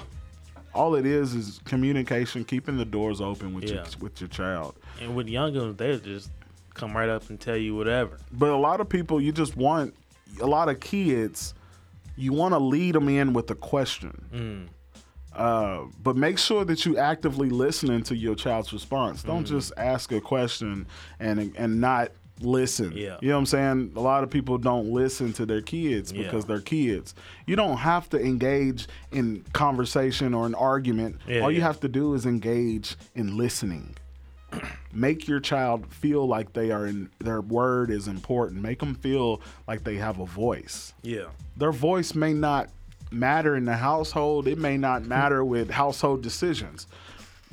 [0.75, 4.75] all it is is communication, keeping the doors open with your with your child.
[5.01, 6.31] And with young ones, they just
[6.75, 8.19] come right up and tell you whatever.
[8.33, 9.95] But a lot of people, you just want
[10.41, 11.55] a lot of kids.
[12.17, 14.25] You want to lead them in with a question.
[14.33, 14.69] Mm.
[15.37, 19.23] Uh, but make sure that you actively listening to your child's response.
[19.25, 19.49] Don't Mhm.
[19.49, 20.87] just ask a question
[21.19, 22.93] and and not listen.
[22.95, 23.17] Yeah.
[23.21, 23.93] You know what I'm saying?
[23.97, 26.23] A lot of people don't listen to their kids Yeah.
[26.23, 27.15] because they're kids.
[27.47, 31.17] You don't have to engage in conversation or an argument.
[31.29, 31.65] Yeah, All you yeah.
[31.67, 33.97] have to do is engage in listening.
[34.93, 38.63] Make your child feel like they are in their word is important.
[38.63, 41.27] Make them feel like they have a voice Yeah.
[41.57, 42.71] their voice may not
[43.11, 44.47] matter in the household.
[44.49, 46.87] It may not matter with household decisions.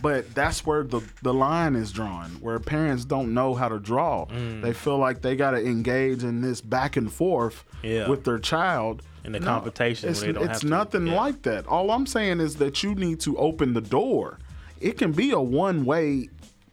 [0.02, 4.26] But that's where the, the line is drawn, where parents don't know how to draw.
[4.26, 4.64] Mm.
[4.64, 8.10] They feel like they got to engage in this back and forth Yeah.
[8.10, 9.04] with their child.
[9.24, 10.68] In the competition It's, they don't it's have to.
[10.68, 11.68] nothing like that.
[11.68, 14.40] All I'm saying is that you need to open the door.
[14.80, 16.30] It can be a one way,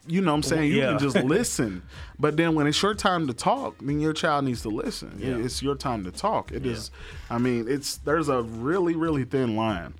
[0.08, 0.70] you know what I'm saying?
[0.72, 0.90] You Yeah.
[0.90, 1.82] can just listen.
[2.18, 5.16] But then when it's your time to talk, then your child needs to listen.
[5.18, 5.36] Yeah.
[5.36, 6.50] It's your time to talk.
[6.52, 6.90] It is.
[7.30, 9.94] I mean, it's there's a really, really thin line.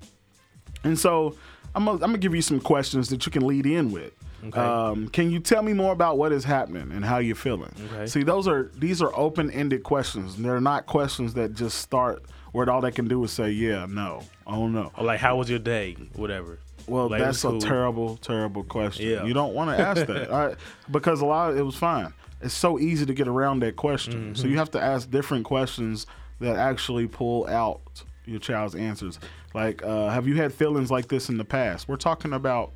[0.83, 1.35] And so
[1.75, 4.13] I'm gonna, I'm gonna give you some questions that you can lead in with.
[4.47, 4.59] Okay.
[4.59, 7.73] Um, can you tell me more about what is happening and how you're feeling?
[7.93, 8.05] Okay.
[8.07, 10.37] See, those are these are open-ended questions.
[10.37, 14.21] They're not questions that just start where all they can do is say, "Yeah, no,
[14.47, 15.97] oh no." Or like, how was your day?
[16.15, 16.59] Whatever.
[16.89, 19.07] Well, that's a terrible, terrible question.
[19.09, 19.25] Yeah.
[19.25, 20.55] You don't want to ask that I,
[20.91, 22.13] because a lot of it was fine.
[22.41, 24.33] It's so easy to get around that question.
[24.35, 24.51] So Mhm.
[24.51, 26.07] you have to ask different questions
[26.39, 27.81] that actually pull out
[28.25, 29.19] your child's answers.
[29.53, 31.87] Like, uh, have you had feelings like this in the past?
[31.87, 32.71] We're talking about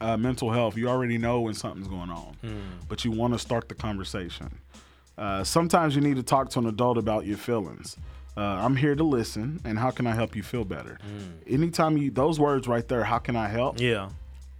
[0.00, 0.76] uh, mental health.
[0.76, 2.60] You already know when something's going on, Mm.
[2.88, 4.58] but you want to start the conversation.
[5.16, 7.96] Uh, sometimes you need to talk to an adult about your feelings.
[8.36, 10.98] Uh, I'm here to listen, and how can I help you feel better?
[11.46, 13.78] Anytime you those words right there, how can I help?
[13.80, 14.08] Yeah.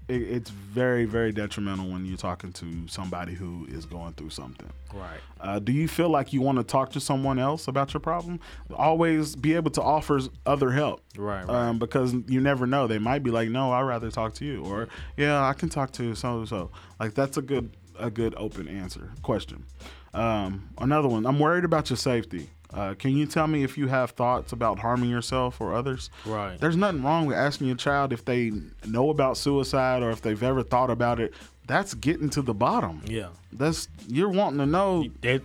[0.09, 4.69] It, it's very, very detrimental when you're talking to somebody who is going through something.
[4.93, 5.21] Right.
[5.41, 8.41] Uh, do you feel like you want to talk to someone else about your problem?
[8.75, 11.03] Always be able to offer other help.
[11.17, 12.87] Right, Um, because you never know.
[12.87, 14.65] They might be like, no, I'd rather talk to you.
[14.65, 16.71] Or, yeah, I can talk to so and so.
[17.01, 19.65] Like, that's a good, a good open answer question.
[20.13, 22.51] Um, another one, I'm worried about your safety.
[22.75, 26.11] Uh, can you tell me if you have thoughts about harming yourself or others?
[26.25, 26.59] Right.
[26.59, 28.53] There's nothing wrong with asking your child if they
[28.87, 31.35] know about suicide or if they've ever thought about it.
[31.67, 33.03] That's getting to the bottom.
[33.07, 33.29] Yeah.
[33.53, 35.05] That's you're wanting to know.
[35.21, 35.41] They're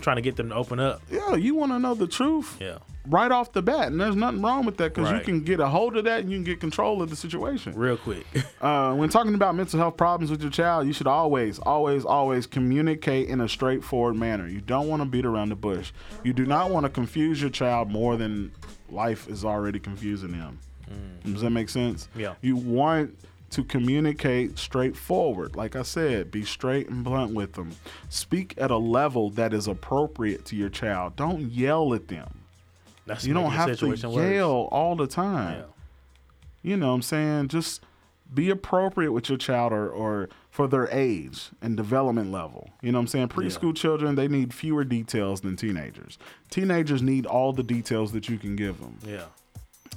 [0.00, 1.02] trying to get them to open up.
[1.10, 2.56] Yeah, you want to know the truth.
[2.60, 2.78] Yeah.
[3.06, 5.66] Right off the bat, and there's nothing wrong with that because you can get a
[5.66, 8.26] hold of that and you can get control of the situation real quick.
[8.60, 12.46] uh, when talking about mental health problems with your child, you should always, always, always
[12.46, 14.46] communicate in a straightforward manner.
[14.46, 15.90] You don't want to beat around the bush.
[16.22, 18.52] You do not want to confuse your child more than
[18.90, 20.58] life is already confusing them.
[21.24, 22.08] Does that make sense?
[22.16, 22.34] Yeah.
[22.40, 23.18] You want
[23.50, 25.56] to communicate straightforward.
[25.56, 27.72] Like I said, be straight and blunt with them.
[28.08, 31.16] Speak at a level that is appropriate to your child.
[31.16, 32.28] Don't yell at them.
[33.06, 34.02] That's you don't have to worse.
[34.02, 35.64] yell all the time.
[36.62, 37.48] You know what I'm saying?
[37.48, 37.82] Just
[38.32, 42.68] be appropriate with your child or, or for their age and development level.
[42.82, 43.28] You know what I'm saying?
[43.28, 46.18] Preschool children, they need fewer details than teenagers.
[46.50, 48.98] Teenagers need all the details that you can give them.
[49.06, 49.24] Yeah.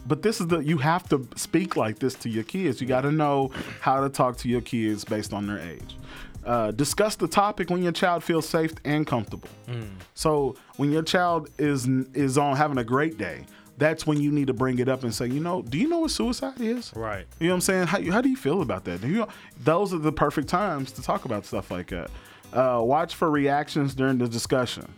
[0.08, 2.82] But this is the you have to speak like this to your kids.
[2.82, 5.96] You got to know how to talk to your kids based on their age.
[6.44, 9.50] Uh, discuss the topic when your child feels safe and comfortable.
[9.68, 9.90] Mm.
[10.16, 13.46] So when your child is is on having a great day,
[13.78, 16.00] that's when you need to bring it up and say, you know, do you know
[16.00, 16.92] what suicide is?
[16.96, 17.28] Right.
[17.40, 17.88] You know what I'm saying?
[17.88, 19.02] How, how do you feel about that?
[19.02, 19.28] Do you,
[19.64, 22.10] those are the perfect times to talk about stuff like that.
[22.52, 24.92] Uh, watch for reactions during the discussion.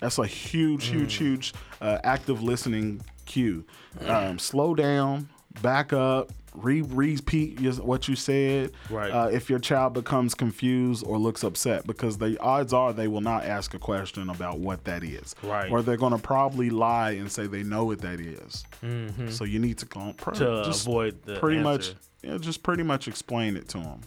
[0.00, 1.18] That's a huge, huge, Mm.
[1.18, 3.64] huge uh, active listening cue.
[4.04, 5.28] Um, slow down,
[5.62, 8.72] back up, re- repeat what you said.
[8.90, 9.10] Right.
[9.10, 13.20] Uh, if your child becomes confused or looks upset, because the odds are they will
[13.20, 15.34] not ask a question about what that is.
[15.42, 15.70] Right.
[15.70, 18.64] Or they're going to probably lie and say they know what that is.
[18.82, 19.28] Mm-hmm.
[19.28, 21.98] So you need to call pro- To just avoid the pretty much, answer.
[22.22, 24.00] yeah, just pretty much explain it to them.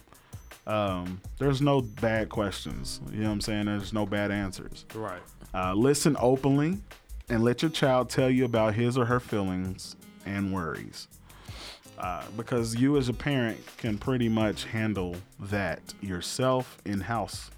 [0.64, 3.00] Um, there's no bad questions.
[3.10, 3.66] You know what I'm saying?
[3.66, 4.84] There's no bad answers.
[4.94, 5.22] Right.
[5.54, 6.78] Uh, listen openly
[7.32, 11.08] and let your child tell you about his or her feelings and worries.
[11.96, 17.50] Uh, because you as a parent can pretty much handle that yourself in house.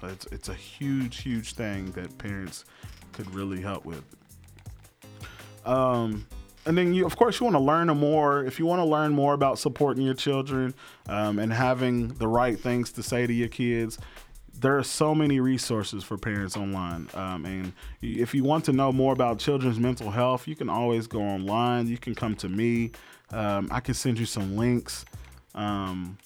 [0.00, 2.64] So it's it's a huge, huge thing that parents
[3.12, 4.04] could really help with.
[5.66, 6.26] Um,
[6.64, 8.44] and then you, of course, you want to learn more.
[8.44, 10.74] If you want to learn more about supporting your children
[11.08, 13.98] um, and having the right things to say to your kids,
[14.60, 17.08] there are so many resources for parents online.
[17.14, 21.06] Um, and if you want to know more about children's mental health, you can always
[21.06, 21.86] go online.
[21.86, 22.92] You can come to me.
[23.30, 25.04] Um, I can send you some links.
[25.54, 26.18] Um,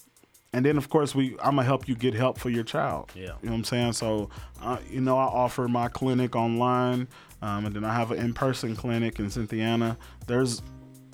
[0.51, 3.11] and then, of course, we I'm gonna help you get help for your child.
[3.13, 3.21] Yeah.
[3.21, 3.93] You know what I'm saying?
[3.93, 4.29] So,
[4.61, 7.07] uh, you know, I offer my clinic online,
[7.41, 9.97] um, and then I have an in-person clinic in Cynthiana.
[10.27, 10.61] There's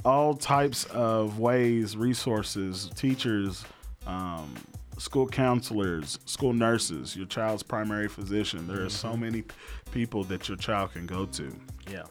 [0.06, 3.66] all types of ways, resources, teachers,
[4.06, 4.54] um,
[5.02, 8.68] school counselors, school nurses, your child's primary physician.
[8.68, 9.20] There are so Mhm.
[9.20, 9.44] many
[9.92, 11.52] people that your child can go to.
[11.90, 12.04] Yeah.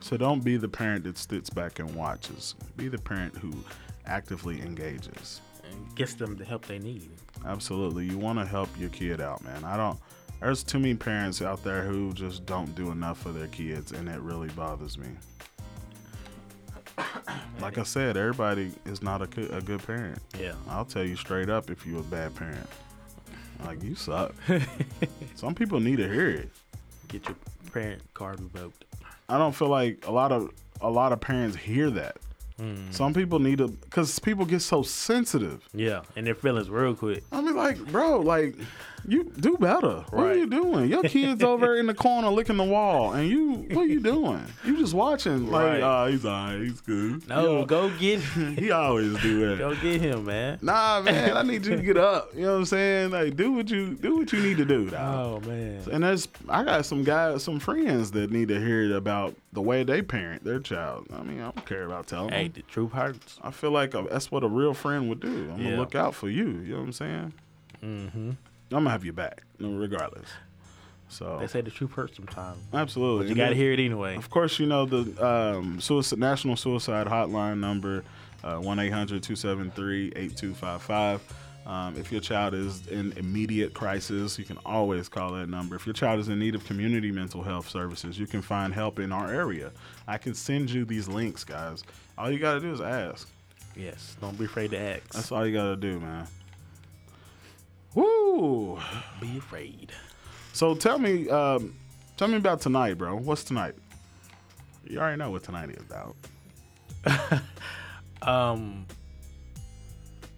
[0.00, 2.54] So don't be the parent that sits back and watches.
[2.76, 3.52] Be the parent who
[4.06, 5.40] actively engages.
[5.64, 7.10] And gets them the help they need.
[7.44, 8.06] Absolutely.
[8.06, 9.64] You want to help your kid out, man.
[9.64, 9.98] I don't
[10.38, 14.06] there's too many parents out there who just don't do enough for their kids and
[14.08, 15.08] it really bothers me.
[17.60, 20.18] Like I said, everybody is not a good, a good parent.
[20.38, 20.54] Yeah.
[20.68, 22.68] I'll tell you straight up if you're a bad parent.
[23.64, 24.34] Like you suck.
[25.34, 26.50] Some people need to hear it.
[27.08, 27.36] Get your
[27.72, 28.84] parent card revoked.
[29.28, 30.50] I don't feel like a lot of
[30.80, 32.18] a lot of parents hear that.
[32.60, 32.92] Mm.
[32.92, 35.68] Some people need to because people get so sensitive.
[35.74, 37.22] Yeah, and their feelings real quick.
[37.30, 38.54] I mean, like, bro, like,
[39.06, 40.04] you do better.
[40.10, 40.88] What are you doing?
[40.90, 44.42] Your kid's over in the corner licking the wall, and you, what are you doing?
[44.64, 45.82] You just watching, like, Right.
[45.82, 47.28] oh, he's alright, he's good.
[47.28, 49.58] No, You go get know, he always do that.
[49.58, 50.58] Go get him, man.
[50.62, 52.34] Nah, man, I need you to get up.
[52.34, 53.10] You know what I'm saying?
[53.10, 54.88] Like, do what you do what you need to do.
[54.90, 55.00] dawg.
[55.44, 55.82] Oh man.
[55.92, 59.82] And there's, I got some guys, some friends that need to hear about the way
[59.84, 61.06] they parent their child.
[61.10, 62.52] I mean, I don't care about telling Hey, them.
[62.56, 63.38] the truth hurts.
[63.42, 65.50] I feel like a, that's what a real friend would do.
[65.50, 65.64] I'm Yeah.
[65.70, 66.46] gonna look out for you.
[66.60, 67.32] You know what I'm saying?
[67.82, 68.30] Mm-hmm.
[68.30, 68.36] I'm
[68.68, 70.28] gonna have your back, regardless.
[71.08, 72.58] So They say the truth hurts sometimes.
[72.74, 74.16] absolutely, But you And gotta then, hear it anyway.
[74.16, 78.04] Of course, you know the um, suicide, National Suicide Hotline number
[78.44, 81.20] uh, one 1-800-273-8255.
[81.66, 85.74] Um, if your child is in immediate crisis, you can always call that number.
[85.74, 89.00] If your child is in need of community mental health services, you can find help
[89.00, 89.72] in our area.
[90.06, 91.82] I can send you these links, guys.
[92.16, 93.28] All you gotta do is ask.
[93.74, 94.16] Yes.
[94.20, 95.08] Don't be afraid to ask.
[95.12, 96.28] That's all you gotta do, man.
[97.94, 98.78] Woo!
[99.20, 99.90] Be afraid.
[100.52, 101.74] So tell me, um,
[102.16, 103.16] tell me about tonight, bro.
[103.16, 103.74] What's tonight?
[104.84, 107.42] You already know what tonight is about.
[108.22, 108.86] Um.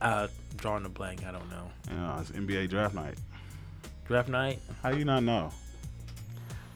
[0.00, 0.28] Uh,
[0.58, 1.24] drawing a blank.
[1.26, 1.70] I don't know.
[1.90, 3.14] Yeah, it's NBA draft night.
[4.06, 4.60] Draft night.
[4.82, 5.50] How you not know?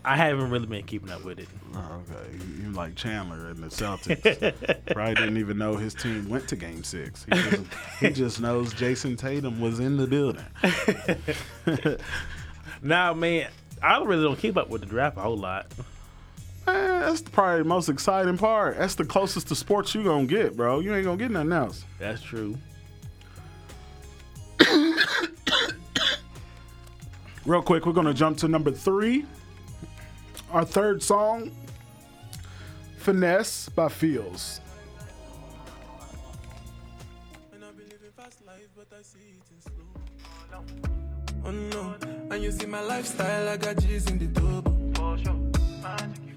[0.04, 1.48] I haven't really been keeping up with it.
[1.74, 2.32] Oh, okay.
[2.32, 4.86] You, you like Chandler and the Celtics.
[4.92, 7.24] Probably didn't even know his team went to Game Six.
[7.24, 7.62] He just,
[8.00, 10.44] he just knows Jayson Tatum was in the building.
[12.82, 13.48] Nah, man.
[13.80, 15.66] I really don't keep up with the draft a whole lot.
[16.66, 18.76] Man, that's probably the most exciting part.
[18.78, 20.80] That's the closest to sports you gonna get, bro.
[20.80, 21.84] You ain't gonna get nothing else.
[21.98, 22.56] That's true.
[27.44, 29.26] Real quick, we're gonna jump to number three.
[30.52, 31.50] Our third song,
[32.98, 34.60] "Finesse" by Pheelz.
[41.44, 41.94] Oh no,
[42.30, 44.72] and you see my lifestyle, I got G's in the double.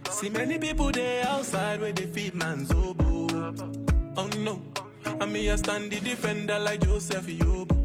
[0.09, 3.53] See many people there outside where they feed man's oboe.
[4.17, 4.59] Oh no,
[5.27, 5.45] me
[5.99, 7.84] defender like Joseph Yobo.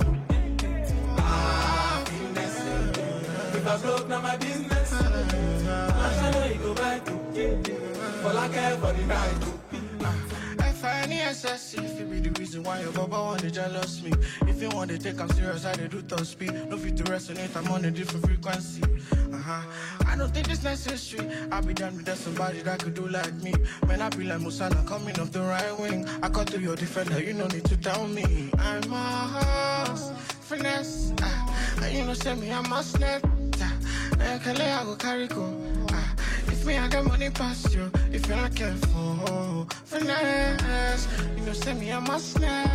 [3.71, 4.91] I broke, now my business.
[4.91, 7.09] I'ma show you, go right.
[8.25, 10.81] All I care for the night.
[10.83, 14.11] I any if it be the reason why your baba want to jealous me.
[14.41, 16.51] If you want to take I'm serious, I do top speed.
[16.69, 18.83] No fit to resonate, I'm on a different frequency.
[19.31, 19.61] Uh-huh.
[20.05, 21.29] I don't think it's necessary.
[21.49, 23.53] I'll be done with that somebody that could do like me.
[23.87, 26.05] Man, I be like Musala coming off the right wing.
[26.21, 28.49] I cut through your defender, you no need to tell me.
[28.59, 30.11] I'm a horse,
[30.41, 31.13] finesse.
[31.81, 33.25] And you know, send me, I'm a snap.
[34.23, 35.53] Ah, like I go carry go.
[35.91, 36.13] Ah,
[36.47, 37.91] if me, I got money past you.
[38.11, 41.07] If you're not careful, finesse.
[41.37, 42.69] You know, send me, a snap.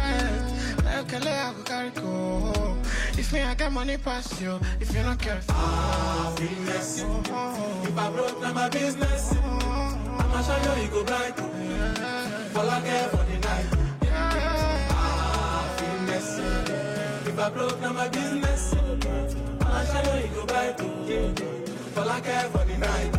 [0.85, 2.77] Like a lay, I go carry go.
[3.19, 4.59] If me, I got money past you.
[4.81, 7.03] If you're not careful, Ah, finesse.
[7.03, 9.33] If I broke, now my business.
[9.37, 11.39] I'ma show you, you go bright.
[12.57, 13.67] All I care for the night.
[14.13, 16.41] Ah, finesse.
[17.29, 18.75] If I broke, now my business.
[18.75, 20.96] I'ma show you, you go bright.
[21.17, 23.11] Care for the night.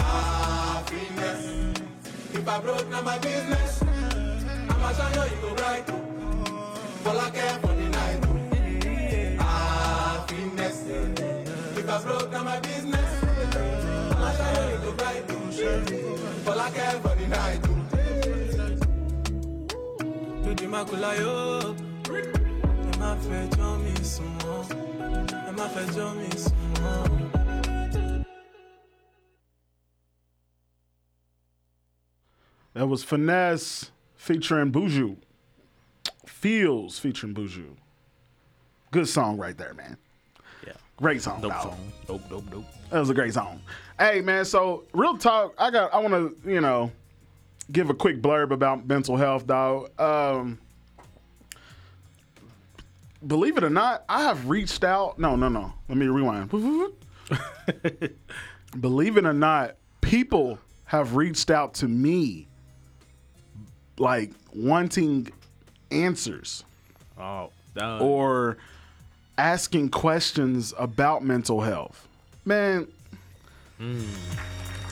[0.00, 1.48] Ah, finesse.
[2.32, 3.82] If I broke, now my business.
[3.82, 5.86] I'ma show you, you go bright.
[7.04, 8.20] For the night.
[9.38, 10.86] Ah, finesse.
[11.78, 13.10] If I broke, now my business.
[14.12, 15.24] I'ma show you, you go bright.
[16.44, 16.54] For
[17.20, 17.62] the night.
[20.44, 21.74] Lójú má kó láyò.
[22.10, 24.58] Ẹ má fẹjọ́ mi sùn mọ́.
[25.48, 26.63] Ẹ má fẹjọ́ mi sùn.
[32.74, 35.16] That was Finesse featuring Buju.
[36.26, 37.76] Pheelz featuring Buju.
[38.90, 39.96] Good song right there, man.
[40.66, 40.72] Yeah.
[40.96, 41.40] Great song.
[41.40, 41.62] Dope dog.
[41.62, 41.92] song.
[42.06, 42.64] Dope, dope, dope.
[42.90, 43.60] That was a great song.
[43.98, 46.90] Hey man, so real talk, I got I wanna, you know,
[47.70, 49.98] give a quick blurb about mental health, dog.
[50.00, 50.58] Um
[53.26, 55.18] believe it or not, I have reached out.
[55.18, 55.72] No, no, no.
[55.88, 56.50] Let me rewind.
[58.80, 62.46] believe it or not, people have reached out to me
[63.98, 65.28] like wanting
[65.90, 66.64] answers
[67.18, 68.02] Oh, done.
[68.02, 68.56] or
[69.38, 72.06] asking questions about mental health.
[72.44, 72.86] Man,
[73.78, 74.02] hmm.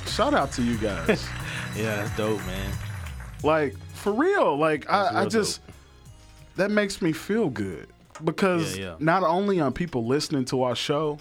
[0.06, 1.26] shout out to you guys.
[1.76, 2.72] yeah, that's dope, man.
[3.42, 5.60] like for real, like I, I real just
[6.56, 7.88] that makes me feel good
[8.24, 8.94] because Yeah, yeah.
[8.98, 11.18] not only are people listening to our show,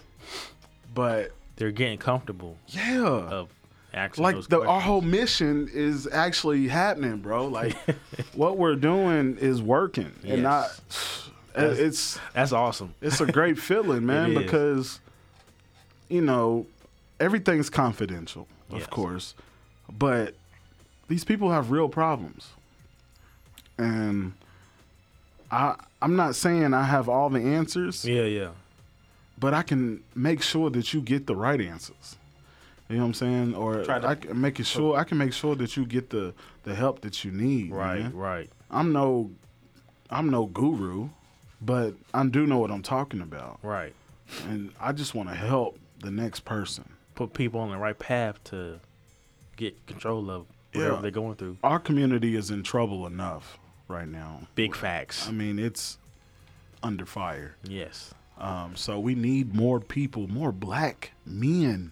[0.94, 2.58] but They're getting comfortable.
[2.68, 3.50] yeah, Of
[3.94, 7.48] asking like the, our whole mission is actually happening, bro.
[7.48, 7.76] Like
[8.34, 10.70] what we're doing is working, and not.
[11.54, 12.94] That's- It's that's awesome.
[13.02, 15.02] It's a great feeling, man, because
[16.10, 16.66] you know
[17.20, 18.88] everything's confidential, of Yes.
[18.88, 19.36] course,
[19.92, 20.34] but
[21.10, 22.52] these people have real problems,
[23.78, 24.34] and
[25.52, 28.06] I I'm not saying I have all the answers.
[28.06, 28.50] Yeah, yeah.
[29.40, 32.16] But I can make sure that you get the right answers.
[32.90, 33.56] You know what I'm saying?
[33.56, 36.34] Or to- I can make it sure I can make sure that you get the
[36.64, 37.72] the help that you need.
[37.72, 38.16] Right, man.
[38.16, 38.50] right.
[38.70, 39.32] I'm no
[40.10, 41.10] I'm no guru,
[41.62, 43.60] but I do know what I'm talking about.
[43.64, 43.94] Right.
[44.48, 46.86] And I just want to help the next person.
[47.16, 48.80] Put people on the right path to
[49.58, 51.02] get control of whatever Yeah.
[51.02, 51.58] they're going through.
[51.64, 53.58] Our community is in trouble enough
[53.92, 54.42] right now.
[54.56, 55.28] Big facts.
[55.28, 55.98] I mean, it's
[56.82, 57.56] under fire.
[57.64, 58.14] Yes.
[58.38, 61.92] Um, so we need more people, more black men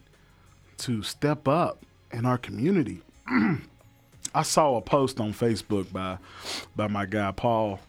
[0.80, 3.02] to step up in our community.
[4.34, 6.18] I saw a post on Facebook by
[6.76, 7.80] by my guy Paul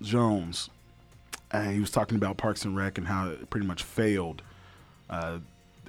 [0.00, 0.70] Jones,
[1.50, 4.42] and he was talking about Parks and Rec and how it pretty much failed.
[5.08, 5.38] Uh,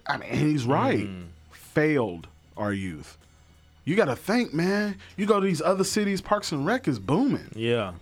[0.06, 1.08] I mean, he's right.
[1.52, 3.18] Failed our youth.
[3.88, 4.98] You got to think, man.
[5.16, 7.50] You go to these other cities, Parks and Rec is booming.
[7.56, 7.94] Yeah.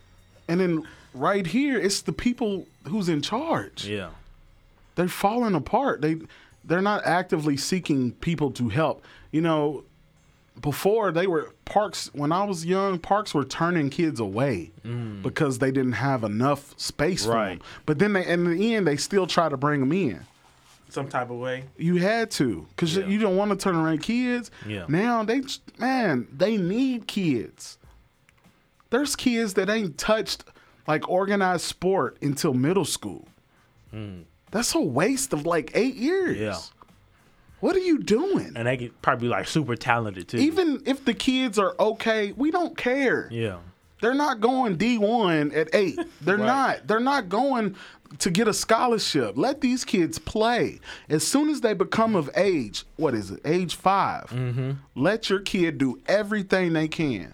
[0.48, 0.84] And then
[1.14, 3.86] right here, it's the people who's in charge.
[3.86, 4.10] Yeah.
[4.96, 6.02] They're falling apart.
[6.02, 6.18] They
[6.64, 9.04] they're not actively seeking people to help.
[9.32, 9.84] You know,
[10.60, 15.22] before they were parks when I was young, parks were turning kids away Mm.
[15.22, 17.62] because they didn't have enough space for them.
[17.86, 20.26] But then they in the end they still try to bring them in.
[20.90, 21.66] Some type of way.
[21.78, 24.50] You had to because you don't want to turn around kids.
[24.66, 24.86] Yeah.
[24.88, 25.42] Now they
[25.78, 27.78] man they need kids.
[28.92, 30.46] There's kids that ain't touched
[30.88, 33.28] like organized sport until middle school.
[33.92, 34.22] Hmm.
[34.52, 36.38] That's a waste of like eight years.
[36.38, 36.58] Yeah.
[37.60, 38.54] What are you doing?
[38.56, 40.38] And they could probably be like super talented too.
[40.38, 43.28] Even if the kids are okay, we don't care.
[43.32, 43.58] Yeah.
[44.02, 45.98] They're not going D1 at eight.
[46.22, 46.46] They're Right.
[46.46, 46.88] not.
[46.88, 47.76] They're not going
[48.20, 49.38] to get a scholarship.
[49.38, 50.80] Let these kids play.
[51.10, 54.72] As soon as they become of age, what is it, age 5 Mm-hmm.
[54.96, 57.34] let your kid do everything they can.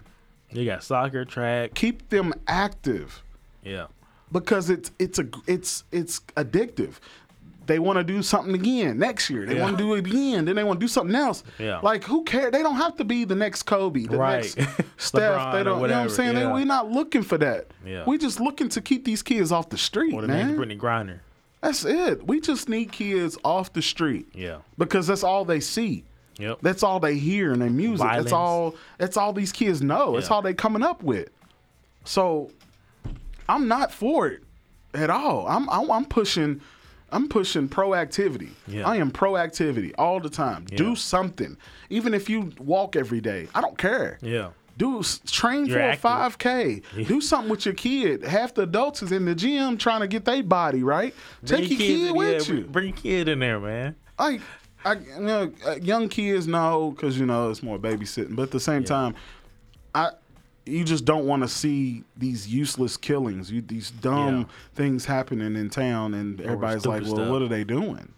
[0.50, 1.74] You got soccer, track.
[1.74, 3.22] Keep them active
[3.64, 3.86] Yeah.
[4.30, 6.94] because it's it's a it's it's addictive.
[7.66, 9.46] They want to do something again next year.
[9.46, 9.62] They Yeah.
[9.62, 10.44] want to do it again.
[10.44, 11.44] Then they want to do something else.
[11.58, 11.78] Yeah.
[11.80, 12.52] Like who cares?
[12.52, 14.42] They don't have to be the next Kobe, the Right.
[14.56, 14.56] next
[14.96, 15.52] Steph.
[15.52, 15.80] They don't.
[15.80, 16.34] You know what I'm saying?
[16.34, 17.68] They- we're not looking for that.
[17.86, 18.04] Yeah.
[18.06, 20.56] We just looking to keep these kids off the street, Or the man.
[20.56, 21.18] next Brittney Griner.
[21.60, 22.26] That's it.
[22.26, 24.26] We just need kids off the street.
[24.34, 24.56] Yeah.
[24.78, 26.04] Because that's all they see.
[26.38, 26.58] Yep.
[26.62, 28.04] That's all they hear in their music.
[28.06, 28.24] Violence.
[28.24, 30.16] That's all that's all these kids know.
[30.16, 30.34] It's Yeah.
[30.34, 31.28] all they coming up with.
[32.04, 32.50] So
[33.48, 34.42] I'm not for it
[34.94, 35.46] at all.
[35.46, 36.60] I'm I'm, I'm pushing
[37.12, 38.50] I'm pushing proactivity.
[38.66, 38.88] Yeah.
[38.88, 40.66] I am proactivity all the time.
[40.70, 40.78] Yeah.
[40.78, 41.56] Do something.
[41.90, 43.48] Even if you walk every day.
[43.54, 44.18] I don't care.
[44.22, 44.50] Yeah.
[44.78, 46.46] Do train You're for active.
[46.46, 47.06] a 5K.
[47.06, 48.24] Do something with your kid.
[48.24, 51.14] Half the adults is in the gym trying to get their body right.
[51.44, 52.60] Take your kid in- with yeah, you.
[52.62, 53.94] Bring your kid in there, man.
[54.18, 54.40] Like,
[54.84, 58.50] I, you know, uh, young kids know because you know it's more babysitting, but at
[58.50, 59.14] the same time,
[59.94, 60.10] I,
[60.64, 64.44] you just don't want to see these useless killings, you these dumb Yeah.
[64.74, 67.28] things happening in town, and everybody's like, "Well, stuff.
[67.28, 68.12] what are they doing?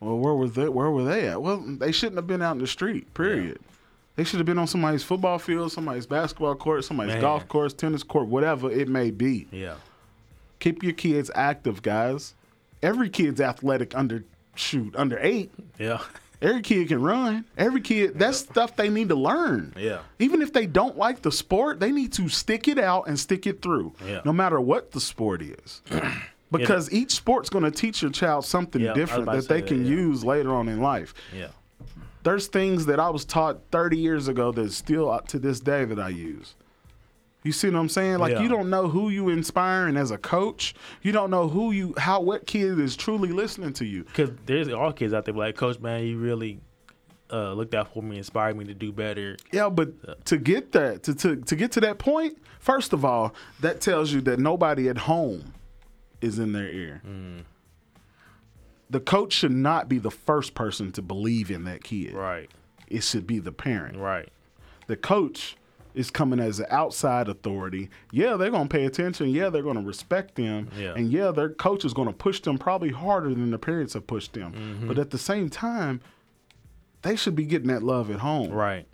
[0.00, 0.68] Well, where was they?
[0.68, 1.42] Where were they at?
[1.42, 3.12] Well, they shouldn't have been out in the street.
[3.14, 3.58] Period.
[4.16, 7.20] They should have been on somebody's football field, somebody's basketball court, somebody's Man.
[7.20, 9.46] golf course, tennis court, whatever it may be.
[9.50, 9.74] Yeah.
[10.60, 12.34] Keep your kids active, guys.
[12.82, 14.24] Every kid's athletic under
[14.56, 15.52] shoot under eight.
[15.78, 16.00] Yeah.
[16.40, 17.44] Every kid can run.
[17.56, 19.74] Every kid, that's stuff they need to learn.
[19.76, 20.00] Yeah.
[20.18, 23.46] Even if they don't like the sport, they need to stick it out and stick
[23.46, 24.20] it through, Yeah.
[24.24, 25.82] no matter what the sport is.
[26.52, 29.88] because each sport's going to teach your child something Yeah, different that they can that,
[29.90, 29.96] yeah.
[29.96, 31.12] use later on in life.
[31.36, 31.48] Yeah.
[32.22, 35.84] There's things that I was taught 30 years ago that still uh, to this day
[35.84, 36.54] that I use.
[37.44, 38.18] You see what I'm saying?
[38.18, 38.42] Like Yeah.
[38.42, 40.74] you don't know who you inspiring as a coach.
[41.02, 44.04] You don't know who you how what kid is truly listening to you.
[44.04, 46.60] Because there's all kids out there like, Coach, man, you really
[47.30, 49.36] uh, looked out for me, inspired me to do better.
[49.52, 53.34] Yeah, but to get that, to, to to get to that point, first of all,
[53.60, 55.52] that tells you that nobody at home
[56.20, 57.02] is in their ear.
[57.06, 57.44] Mm.
[58.90, 62.14] The coach should not be the first person to believe in that kid.
[62.14, 62.50] Right.
[62.88, 63.98] It should be the parent.
[63.98, 64.30] Right.
[64.86, 65.56] The coach
[65.98, 67.90] is coming as an outside authority.
[68.12, 69.30] Yeah, they're gonna pay attention.
[69.30, 70.70] Yeah, they're gonna respect them.
[70.78, 70.94] Yeah.
[70.94, 74.32] And yeah, their coach is gonna push them probably harder than the parents have pushed
[74.32, 74.52] them.
[74.52, 74.88] Mm-hmm.
[74.88, 76.00] But at the same time,
[77.02, 78.50] they should be getting that love at home.
[78.50, 78.86] Right.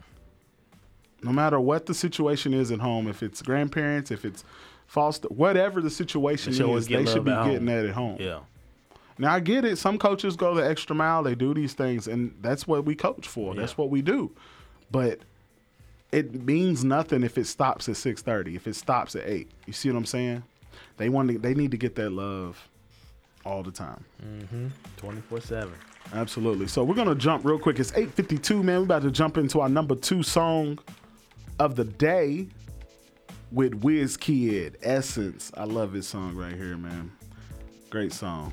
[1.23, 4.45] No matter what the situation is at home, if it's grandparents, if it's
[4.87, 7.67] foster, whatever the situation They is, they should be getting home.
[7.67, 8.17] that at home.
[8.19, 8.41] Yeah.
[9.19, 9.77] Now I get it.
[9.77, 11.23] Some coaches go the extra mile.
[11.23, 13.55] They do these things, and that's what we coach for.
[13.55, 14.33] That's what we do.
[14.91, 15.21] But
[16.15, 18.55] it means nothing if it stops at six thirty.
[18.55, 20.45] If it stops at eight, you see what I'm saying?
[20.97, 21.39] They want to.
[21.39, 22.69] They need to get that love
[23.45, 24.05] all the time.
[24.25, 24.69] Mm-hmm.
[24.97, 25.75] 24 7.
[26.13, 26.69] Absolutely.
[26.69, 27.81] So we're gonna jump real quick.
[27.81, 28.79] It's 8:52, man.
[28.79, 30.79] We're about to jump into our number two song
[31.59, 32.47] of the day
[33.51, 35.51] with Wizkid, Essence.
[35.57, 37.11] I love this song right here, man.
[37.91, 38.53] Great song.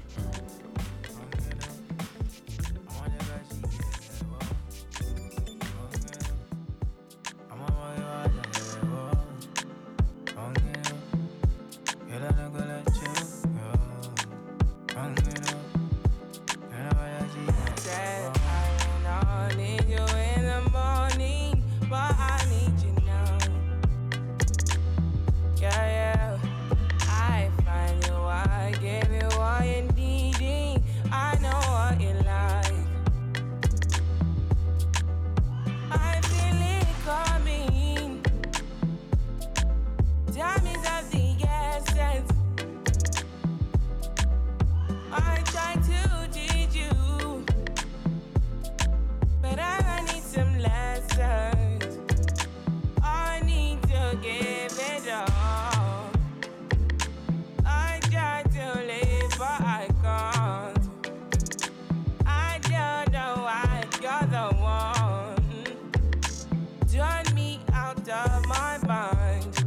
[67.92, 69.66] Out of my mind.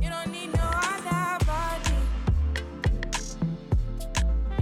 [0.00, 1.98] You don't need no other body.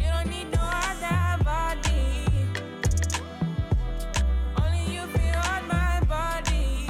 [0.01, 2.24] You don't need no other body.
[4.62, 6.88] Only you feel on my body.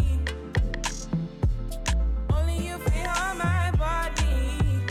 [2.30, 4.84] Only you feel on my body.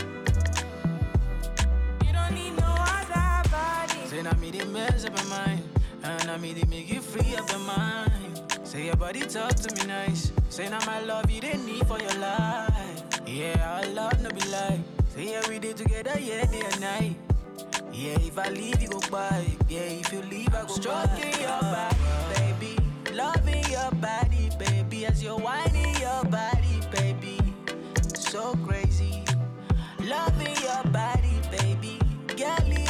[2.06, 4.06] You don't need no other body.
[4.08, 5.62] Say me mess up my mind,
[6.02, 8.15] and me make you free up your mind.
[8.76, 10.32] Say your body talk to me nice.
[10.50, 13.22] Say now my love you they need for your life.
[13.26, 14.80] Yeah, our love no be like.
[15.14, 17.16] Say yeah we did together, yeah day and night.
[17.90, 19.46] Yeah, if I leave you go by.
[19.70, 21.96] Yeah, if you leave I go Stroking your body,
[22.34, 22.76] baby.
[23.14, 25.06] Loving your body, baby.
[25.06, 27.40] As you're whining your body, baby.
[28.12, 29.24] So crazy.
[30.04, 31.98] Loving your body, baby.
[32.36, 32.85] Girl,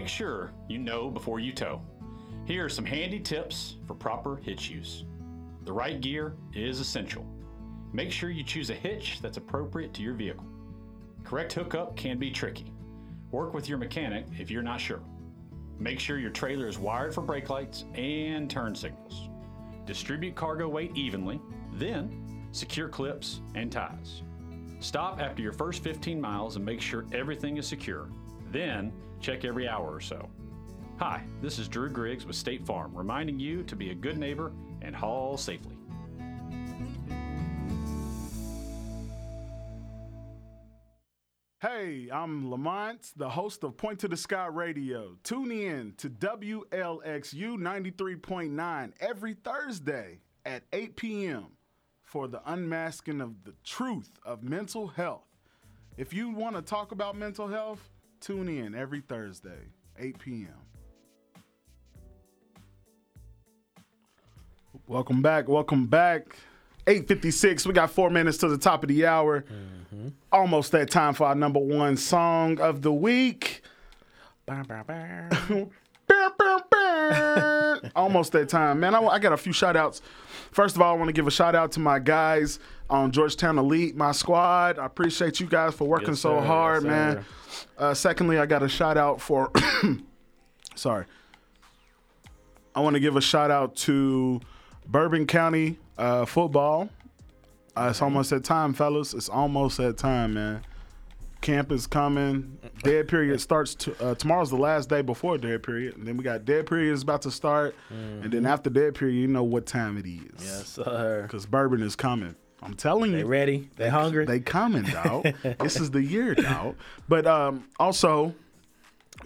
[0.00, 1.82] Make sure you know before you tow.
[2.46, 5.04] Here are some handy tips for proper hitch use.
[5.66, 7.26] The right gear is essential.
[7.92, 10.46] Make sure you choose a hitch that's appropriate to your vehicle.
[11.22, 12.72] Correct hookup can be tricky.
[13.30, 15.02] Work with your mechanic if you're not sure.
[15.78, 19.28] Make sure your trailer is wired for brake lights and turn signals.
[19.84, 21.42] Distribute cargo weight evenly,
[21.74, 24.22] then secure clips and ties.
[24.78, 28.08] Stop after your first 15 miles and make sure everything is secure.
[28.50, 30.28] Then check every hour or so.
[30.98, 34.52] Hi, this is Drew Griggs with State Farm, reminding you to be a good neighbor
[34.82, 35.76] and haul safely.
[41.60, 45.16] Hey, I'm Lamont, the host of Point to the Sky Radio.
[45.22, 51.48] Tune in to WLXU 93.9 every Thursday at 8 p.m.
[52.02, 55.26] for the unmasking of the truth of mental health.
[55.98, 57.89] If you want to talk about mental health,
[58.20, 59.68] tune in every Thursday,
[59.98, 60.48] 8 p.m.
[64.86, 65.48] Welcome back.
[65.48, 66.36] Welcome back.
[66.86, 67.66] 856.
[67.66, 69.44] We got four minutes to the top of the hour.
[70.32, 73.62] Almost that time for our number one song of the week.
[77.96, 78.94] Almost that time, man.
[78.94, 80.02] I, I got a few shout outs.
[80.52, 83.58] First of all, I want to give a shout out to my guys on Georgetown
[83.58, 84.78] Elite, my squad.
[84.78, 86.46] I appreciate you guys for working Yes, so sir.
[86.46, 87.24] hard, Yes, man.
[87.78, 89.50] Uh, secondly, I got a shout out for,
[90.74, 91.04] sorry.
[92.74, 94.40] I want to give a shout out to
[94.86, 96.88] Bourbon County uh, football.
[97.76, 99.14] Uh, it's almost that time, fellas.
[99.14, 100.62] It's almost that time, man.
[101.40, 102.58] Camp is coming.
[102.82, 105.96] Dead period starts to, uh, tomorrow's the last day before dead period.
[105.96, 107.74] And then we got dead period is about to start.
[107.88, 110.44] And then after dead period, you know what time it is.
[110.44, 111.22] Yes, sir.
[111.22, 112.34] Because bourbon is coming.
[112.62, 113.18] I'm telling you.
[113.18, 113.70] They ready?
[113.76, 114.26] They hungry?
[114.26, 115.28] They coming, dog.
[115.60, 116.76] this is the year, dog.
[117.08, 118.34] But um, also,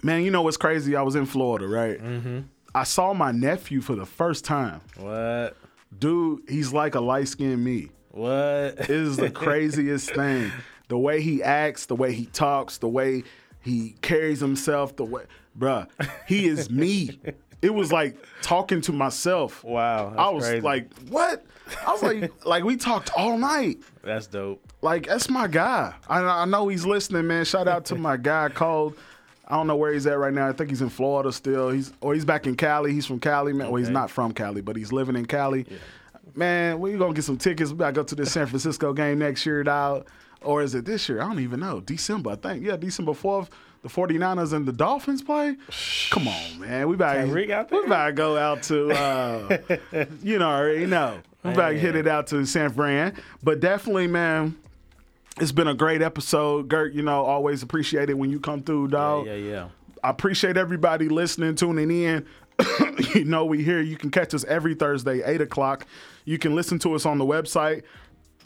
[0.01, 0.95] man, you know what's crazy?
[0.95, 2.01] I was in Florida, right?
[2.01, 2.39] Mm-hmm.
[2.73, 4.81] I saw my nephew for the first time.
[4.97, 5.57] What?
[5.97, 7.89] Dude, he's like a light skinned me.
[8.11, 8.31] What?
[8.79, 10.51] It is the craziest thing.
[10.87, 13.23] The way he acts, the way he talks, the way
[13.61, 15.23] he carries himself, the way,
[15.57, 15.87] bruh,
[16.27, 17.19] he is me.
[17.61, 19.63] It was like talking to myself.
[19.63, 20.13] Wow.
[20.15, 20.61] I was crazy.
[20.61, 21.43] like, what?
[21.85, 23.79] I was like, like we talked all night.
[24.03, 24.61] That's dope.
[24.81, 25.93] Like that's my guy.
[26.07, 27.43] I, I know he's listening, man.
[27.45, 28.95] Shout out to my guy called.
[29.47, 30.47] I don't know where he's at right now.
[30.47, 31.69] I think he's in Florida still.
[31.69, 32.93] He's or he's back in Cali.
[32.93, 33.71] He's from Cali, man.
[33.71, 35.65] Well, he's not from Cali, but he's living in Cali.
[36.35, 37.71] Man, we gonna get some tickets.
[37.71, 40.07] We gotta go to this San Francisco game next year, dog.
[40.45, 41.21] Or is it this year?
[41.21, 41.81] I don't even know.
[41.81, 42.63] December, I think.
[42.63, 43.49] Yeah, December 4th.
[43.81, 45.57] The 49ers and the Dolphins play.
[46.09, 46.87] Come on, man.
[46.87, 49.57] We about we about to go out to uh,
[50.23, 51.19] you know, already know.
[51.43, 53.13] We about to hit it out to San Fran.
[53.43, 54.57] But definitely, man,
[55.39, 56.67] it's been a great episode.
[56.67, 59.27] Gert, you know, always appreciate it when you come through, dog.
[59.27, 59.67] Yeah, yeah.
[60.03, 62.25] I appreciate everybody listening, tuning in.
[63.13, 63.81] you know, we here.
[63.81, 65.85] You can catch us every Thursday, 8 o'clock.
[66.25, 67.83] You can listen to us on the website,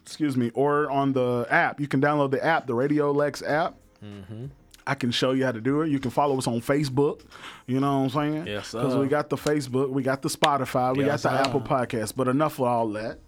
[0.09, 1.79] excuse me, or on the app.
[1.79, 3.75] You can download the app, the Radio Lex app.
[4.03, 4.45] Mm-hmm.
[4.87, 5.89] I can show you how to do it.
[5.89, 7.21] You can follow us on Facebook.
[7.67, 8.47] You know what I'm saying?
[8.47, 11.47] Yes, Because we got the Facebook, we got the Spotify, we Yes, got the sir.
[11.49, 12.13] Apple Podcast.
[12.15, 13.19] But enough of all that.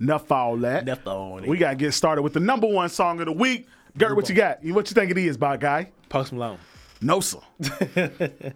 [0.00, 0.82] Enough of all that.
[0.84, 1.50] Enough on it.
[1.50, 3.68] We gotta get started with the number one song of the week.
[3.98, 4.64] Gert, what you got?
[4.64, 5.92] What you think it is, by guy?
[6.08, 6.58] Post Malone.
[7.02, 7.40] No, sir.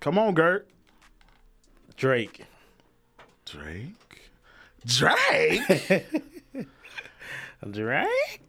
[0.00, 0.68] Come on, Gert.
[1.96, 2.44] Drake.
[3.46, 3.94] Drake.
[4.86, 6.06] Drake.
[7.70, 8.40] Drake.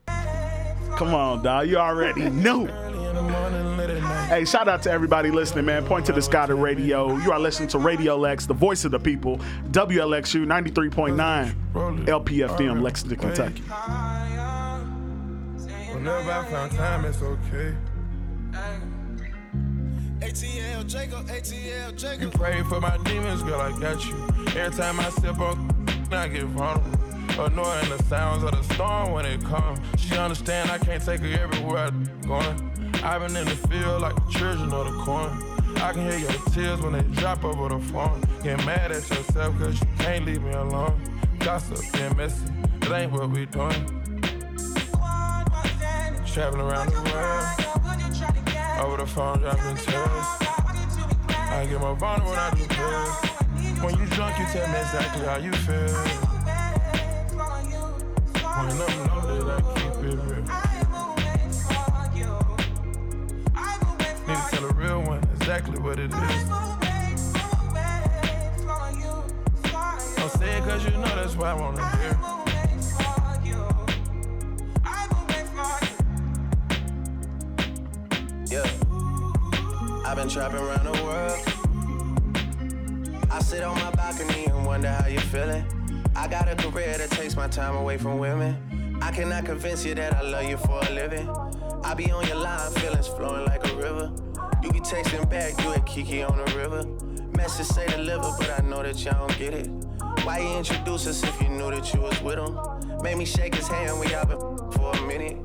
[0.96, 1.68] Come on, dog.
[1.68, 2.66] You already know.
[4.28, 5.86] Hey, shout out to everybody listening, man.
[5.86, 7.16] Point to the sky to radio.
[7.18, 9.38] You are listening to Radio Lex, the voice of the people.
[9.72, 13.62] WLXU 93.9 LPFM, Lexington, Kentucky.
[15.94, 17.76] Whenever I found time, it's okay.
[20.20, 22.34] ATL Jacob, ATL You Jacob.
[22.34, 24.16] pray for my demons, girl, I got you.
[24.60, 25.70] Every time I step on,
[26.14, 27.00] I get vulnerable.
[27.40, 29.80] Annoying the sounds of the storm when it comes.
[30.00, 32.92] She understand I can't take her everywhere I'm going.
[33.04, 35.30] I've been in the field like the children of the corn.
[35.78, 38.22] I can hear your tears when they drop over the phone.
[38.42, 41.00] Get mad at yourself cause you can't leave me alone.
[41.40, 42.46] Gossip, being messy,
[42.82, 44.04] it ain't what we doing.
[46.26, 50.48] Traveling around the world, over the phone dropping tears.
[51.50, 53.47] I get more vulnerable when I do pills.
[53.82, 55.94] When you drunk, you tell me exactly how you feel.
[58.58, 60.44] When I'm loaded, I keep it real.
[64.28, 66.50] Need to tell a real one exactly what it is.
[70.16, 72.18] Don't say it cause you know that's why I wanna hear.
[78.50, 78.68] Yeah.
[80.04, 81.57] I've been trapping around the world.
[83.30, 85.66] I sit on my balcony and wonder how you're feeling.
[86.16, 88.98] I got a career that takes my time away from women.
[89.02, 91.30] I cannot convince you that I love you for a living.
[91.84, 94.12] I be on your line, feelings flowing like a river.
[94.64, 96.86] You be texting back, you and Kiki on the river.
[97.36, 99.68] Message say deliver, but I know that y'all don't get it.
[100.24, 102.58] Why you introduce us if you knew that you was with him?
[103.02, 104.40] Made me shake his hand, we all been
[104.72, 105.38] for a minute.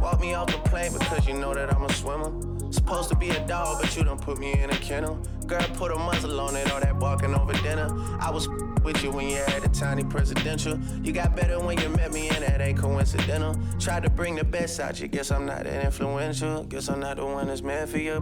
[0.00, 2.49] Walk me off the plane because you know that I'm a swimmer.
[2.70, 5.16] Supposed to be a dog, but you done put me in a kennel.
[5.46, 7.88] Girl, put a muzzle on it, all that barking over dinner.
[8.20, 8.48] I was
[8.84, 10.78] with you when you had a tiny presidential.
[11.02, 13.56] You got better when you met me, and that ain't coincidental.
[13.80, 16.62] Tried to bring the best out you, guess I'm not that influential.
[16.64, 18.18] Guess I'm not the one that's meant for you.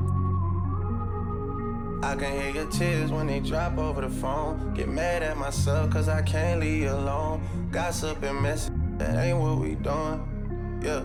[2.03, 4.73] I can hear your tears when they drop over the phone.
[4.73, 7.69] Get mad at myself cause I can't leave you alone.
[7.73, 10.81] Gossip and mess, that ain't what we doing.
[10.83, 11.03] Yeah.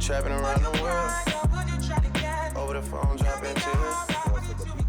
[0.00, 1.10] Trapping around the world.
[2.56, 3.94] Over the phone, dropping tears.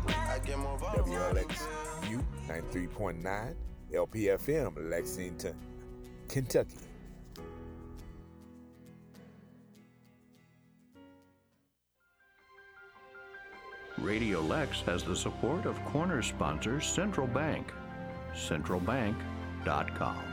[0.08, 3.56] I get more WLXU 93.9
[3.94, 5.56] LPFM, Lexington,
[6.28, 6.78] Kentucky.
[14.00, 17.72] Radio Lex has the support of corner sponsor Central Bank.
[18.34, 20.24] CentralBank.com.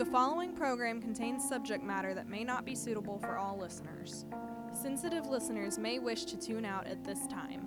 [0.00, 4.24] The following program contains subject matter that may not be suitable for all listeners.
[4.72, 7.66] Sensitive listeners may wish to tune out at this time.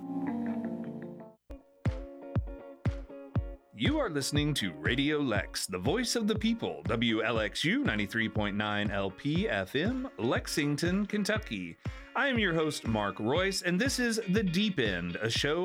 [3.72, 10.10] You are listening to Radio Lex, the voice of the people, WLXU 93.9 LP FM,
[10.18, 11.76] Lexington, Kentucky.
[12.16, 15.62] I am your host, Mark Royce, and this is The Deep End, a show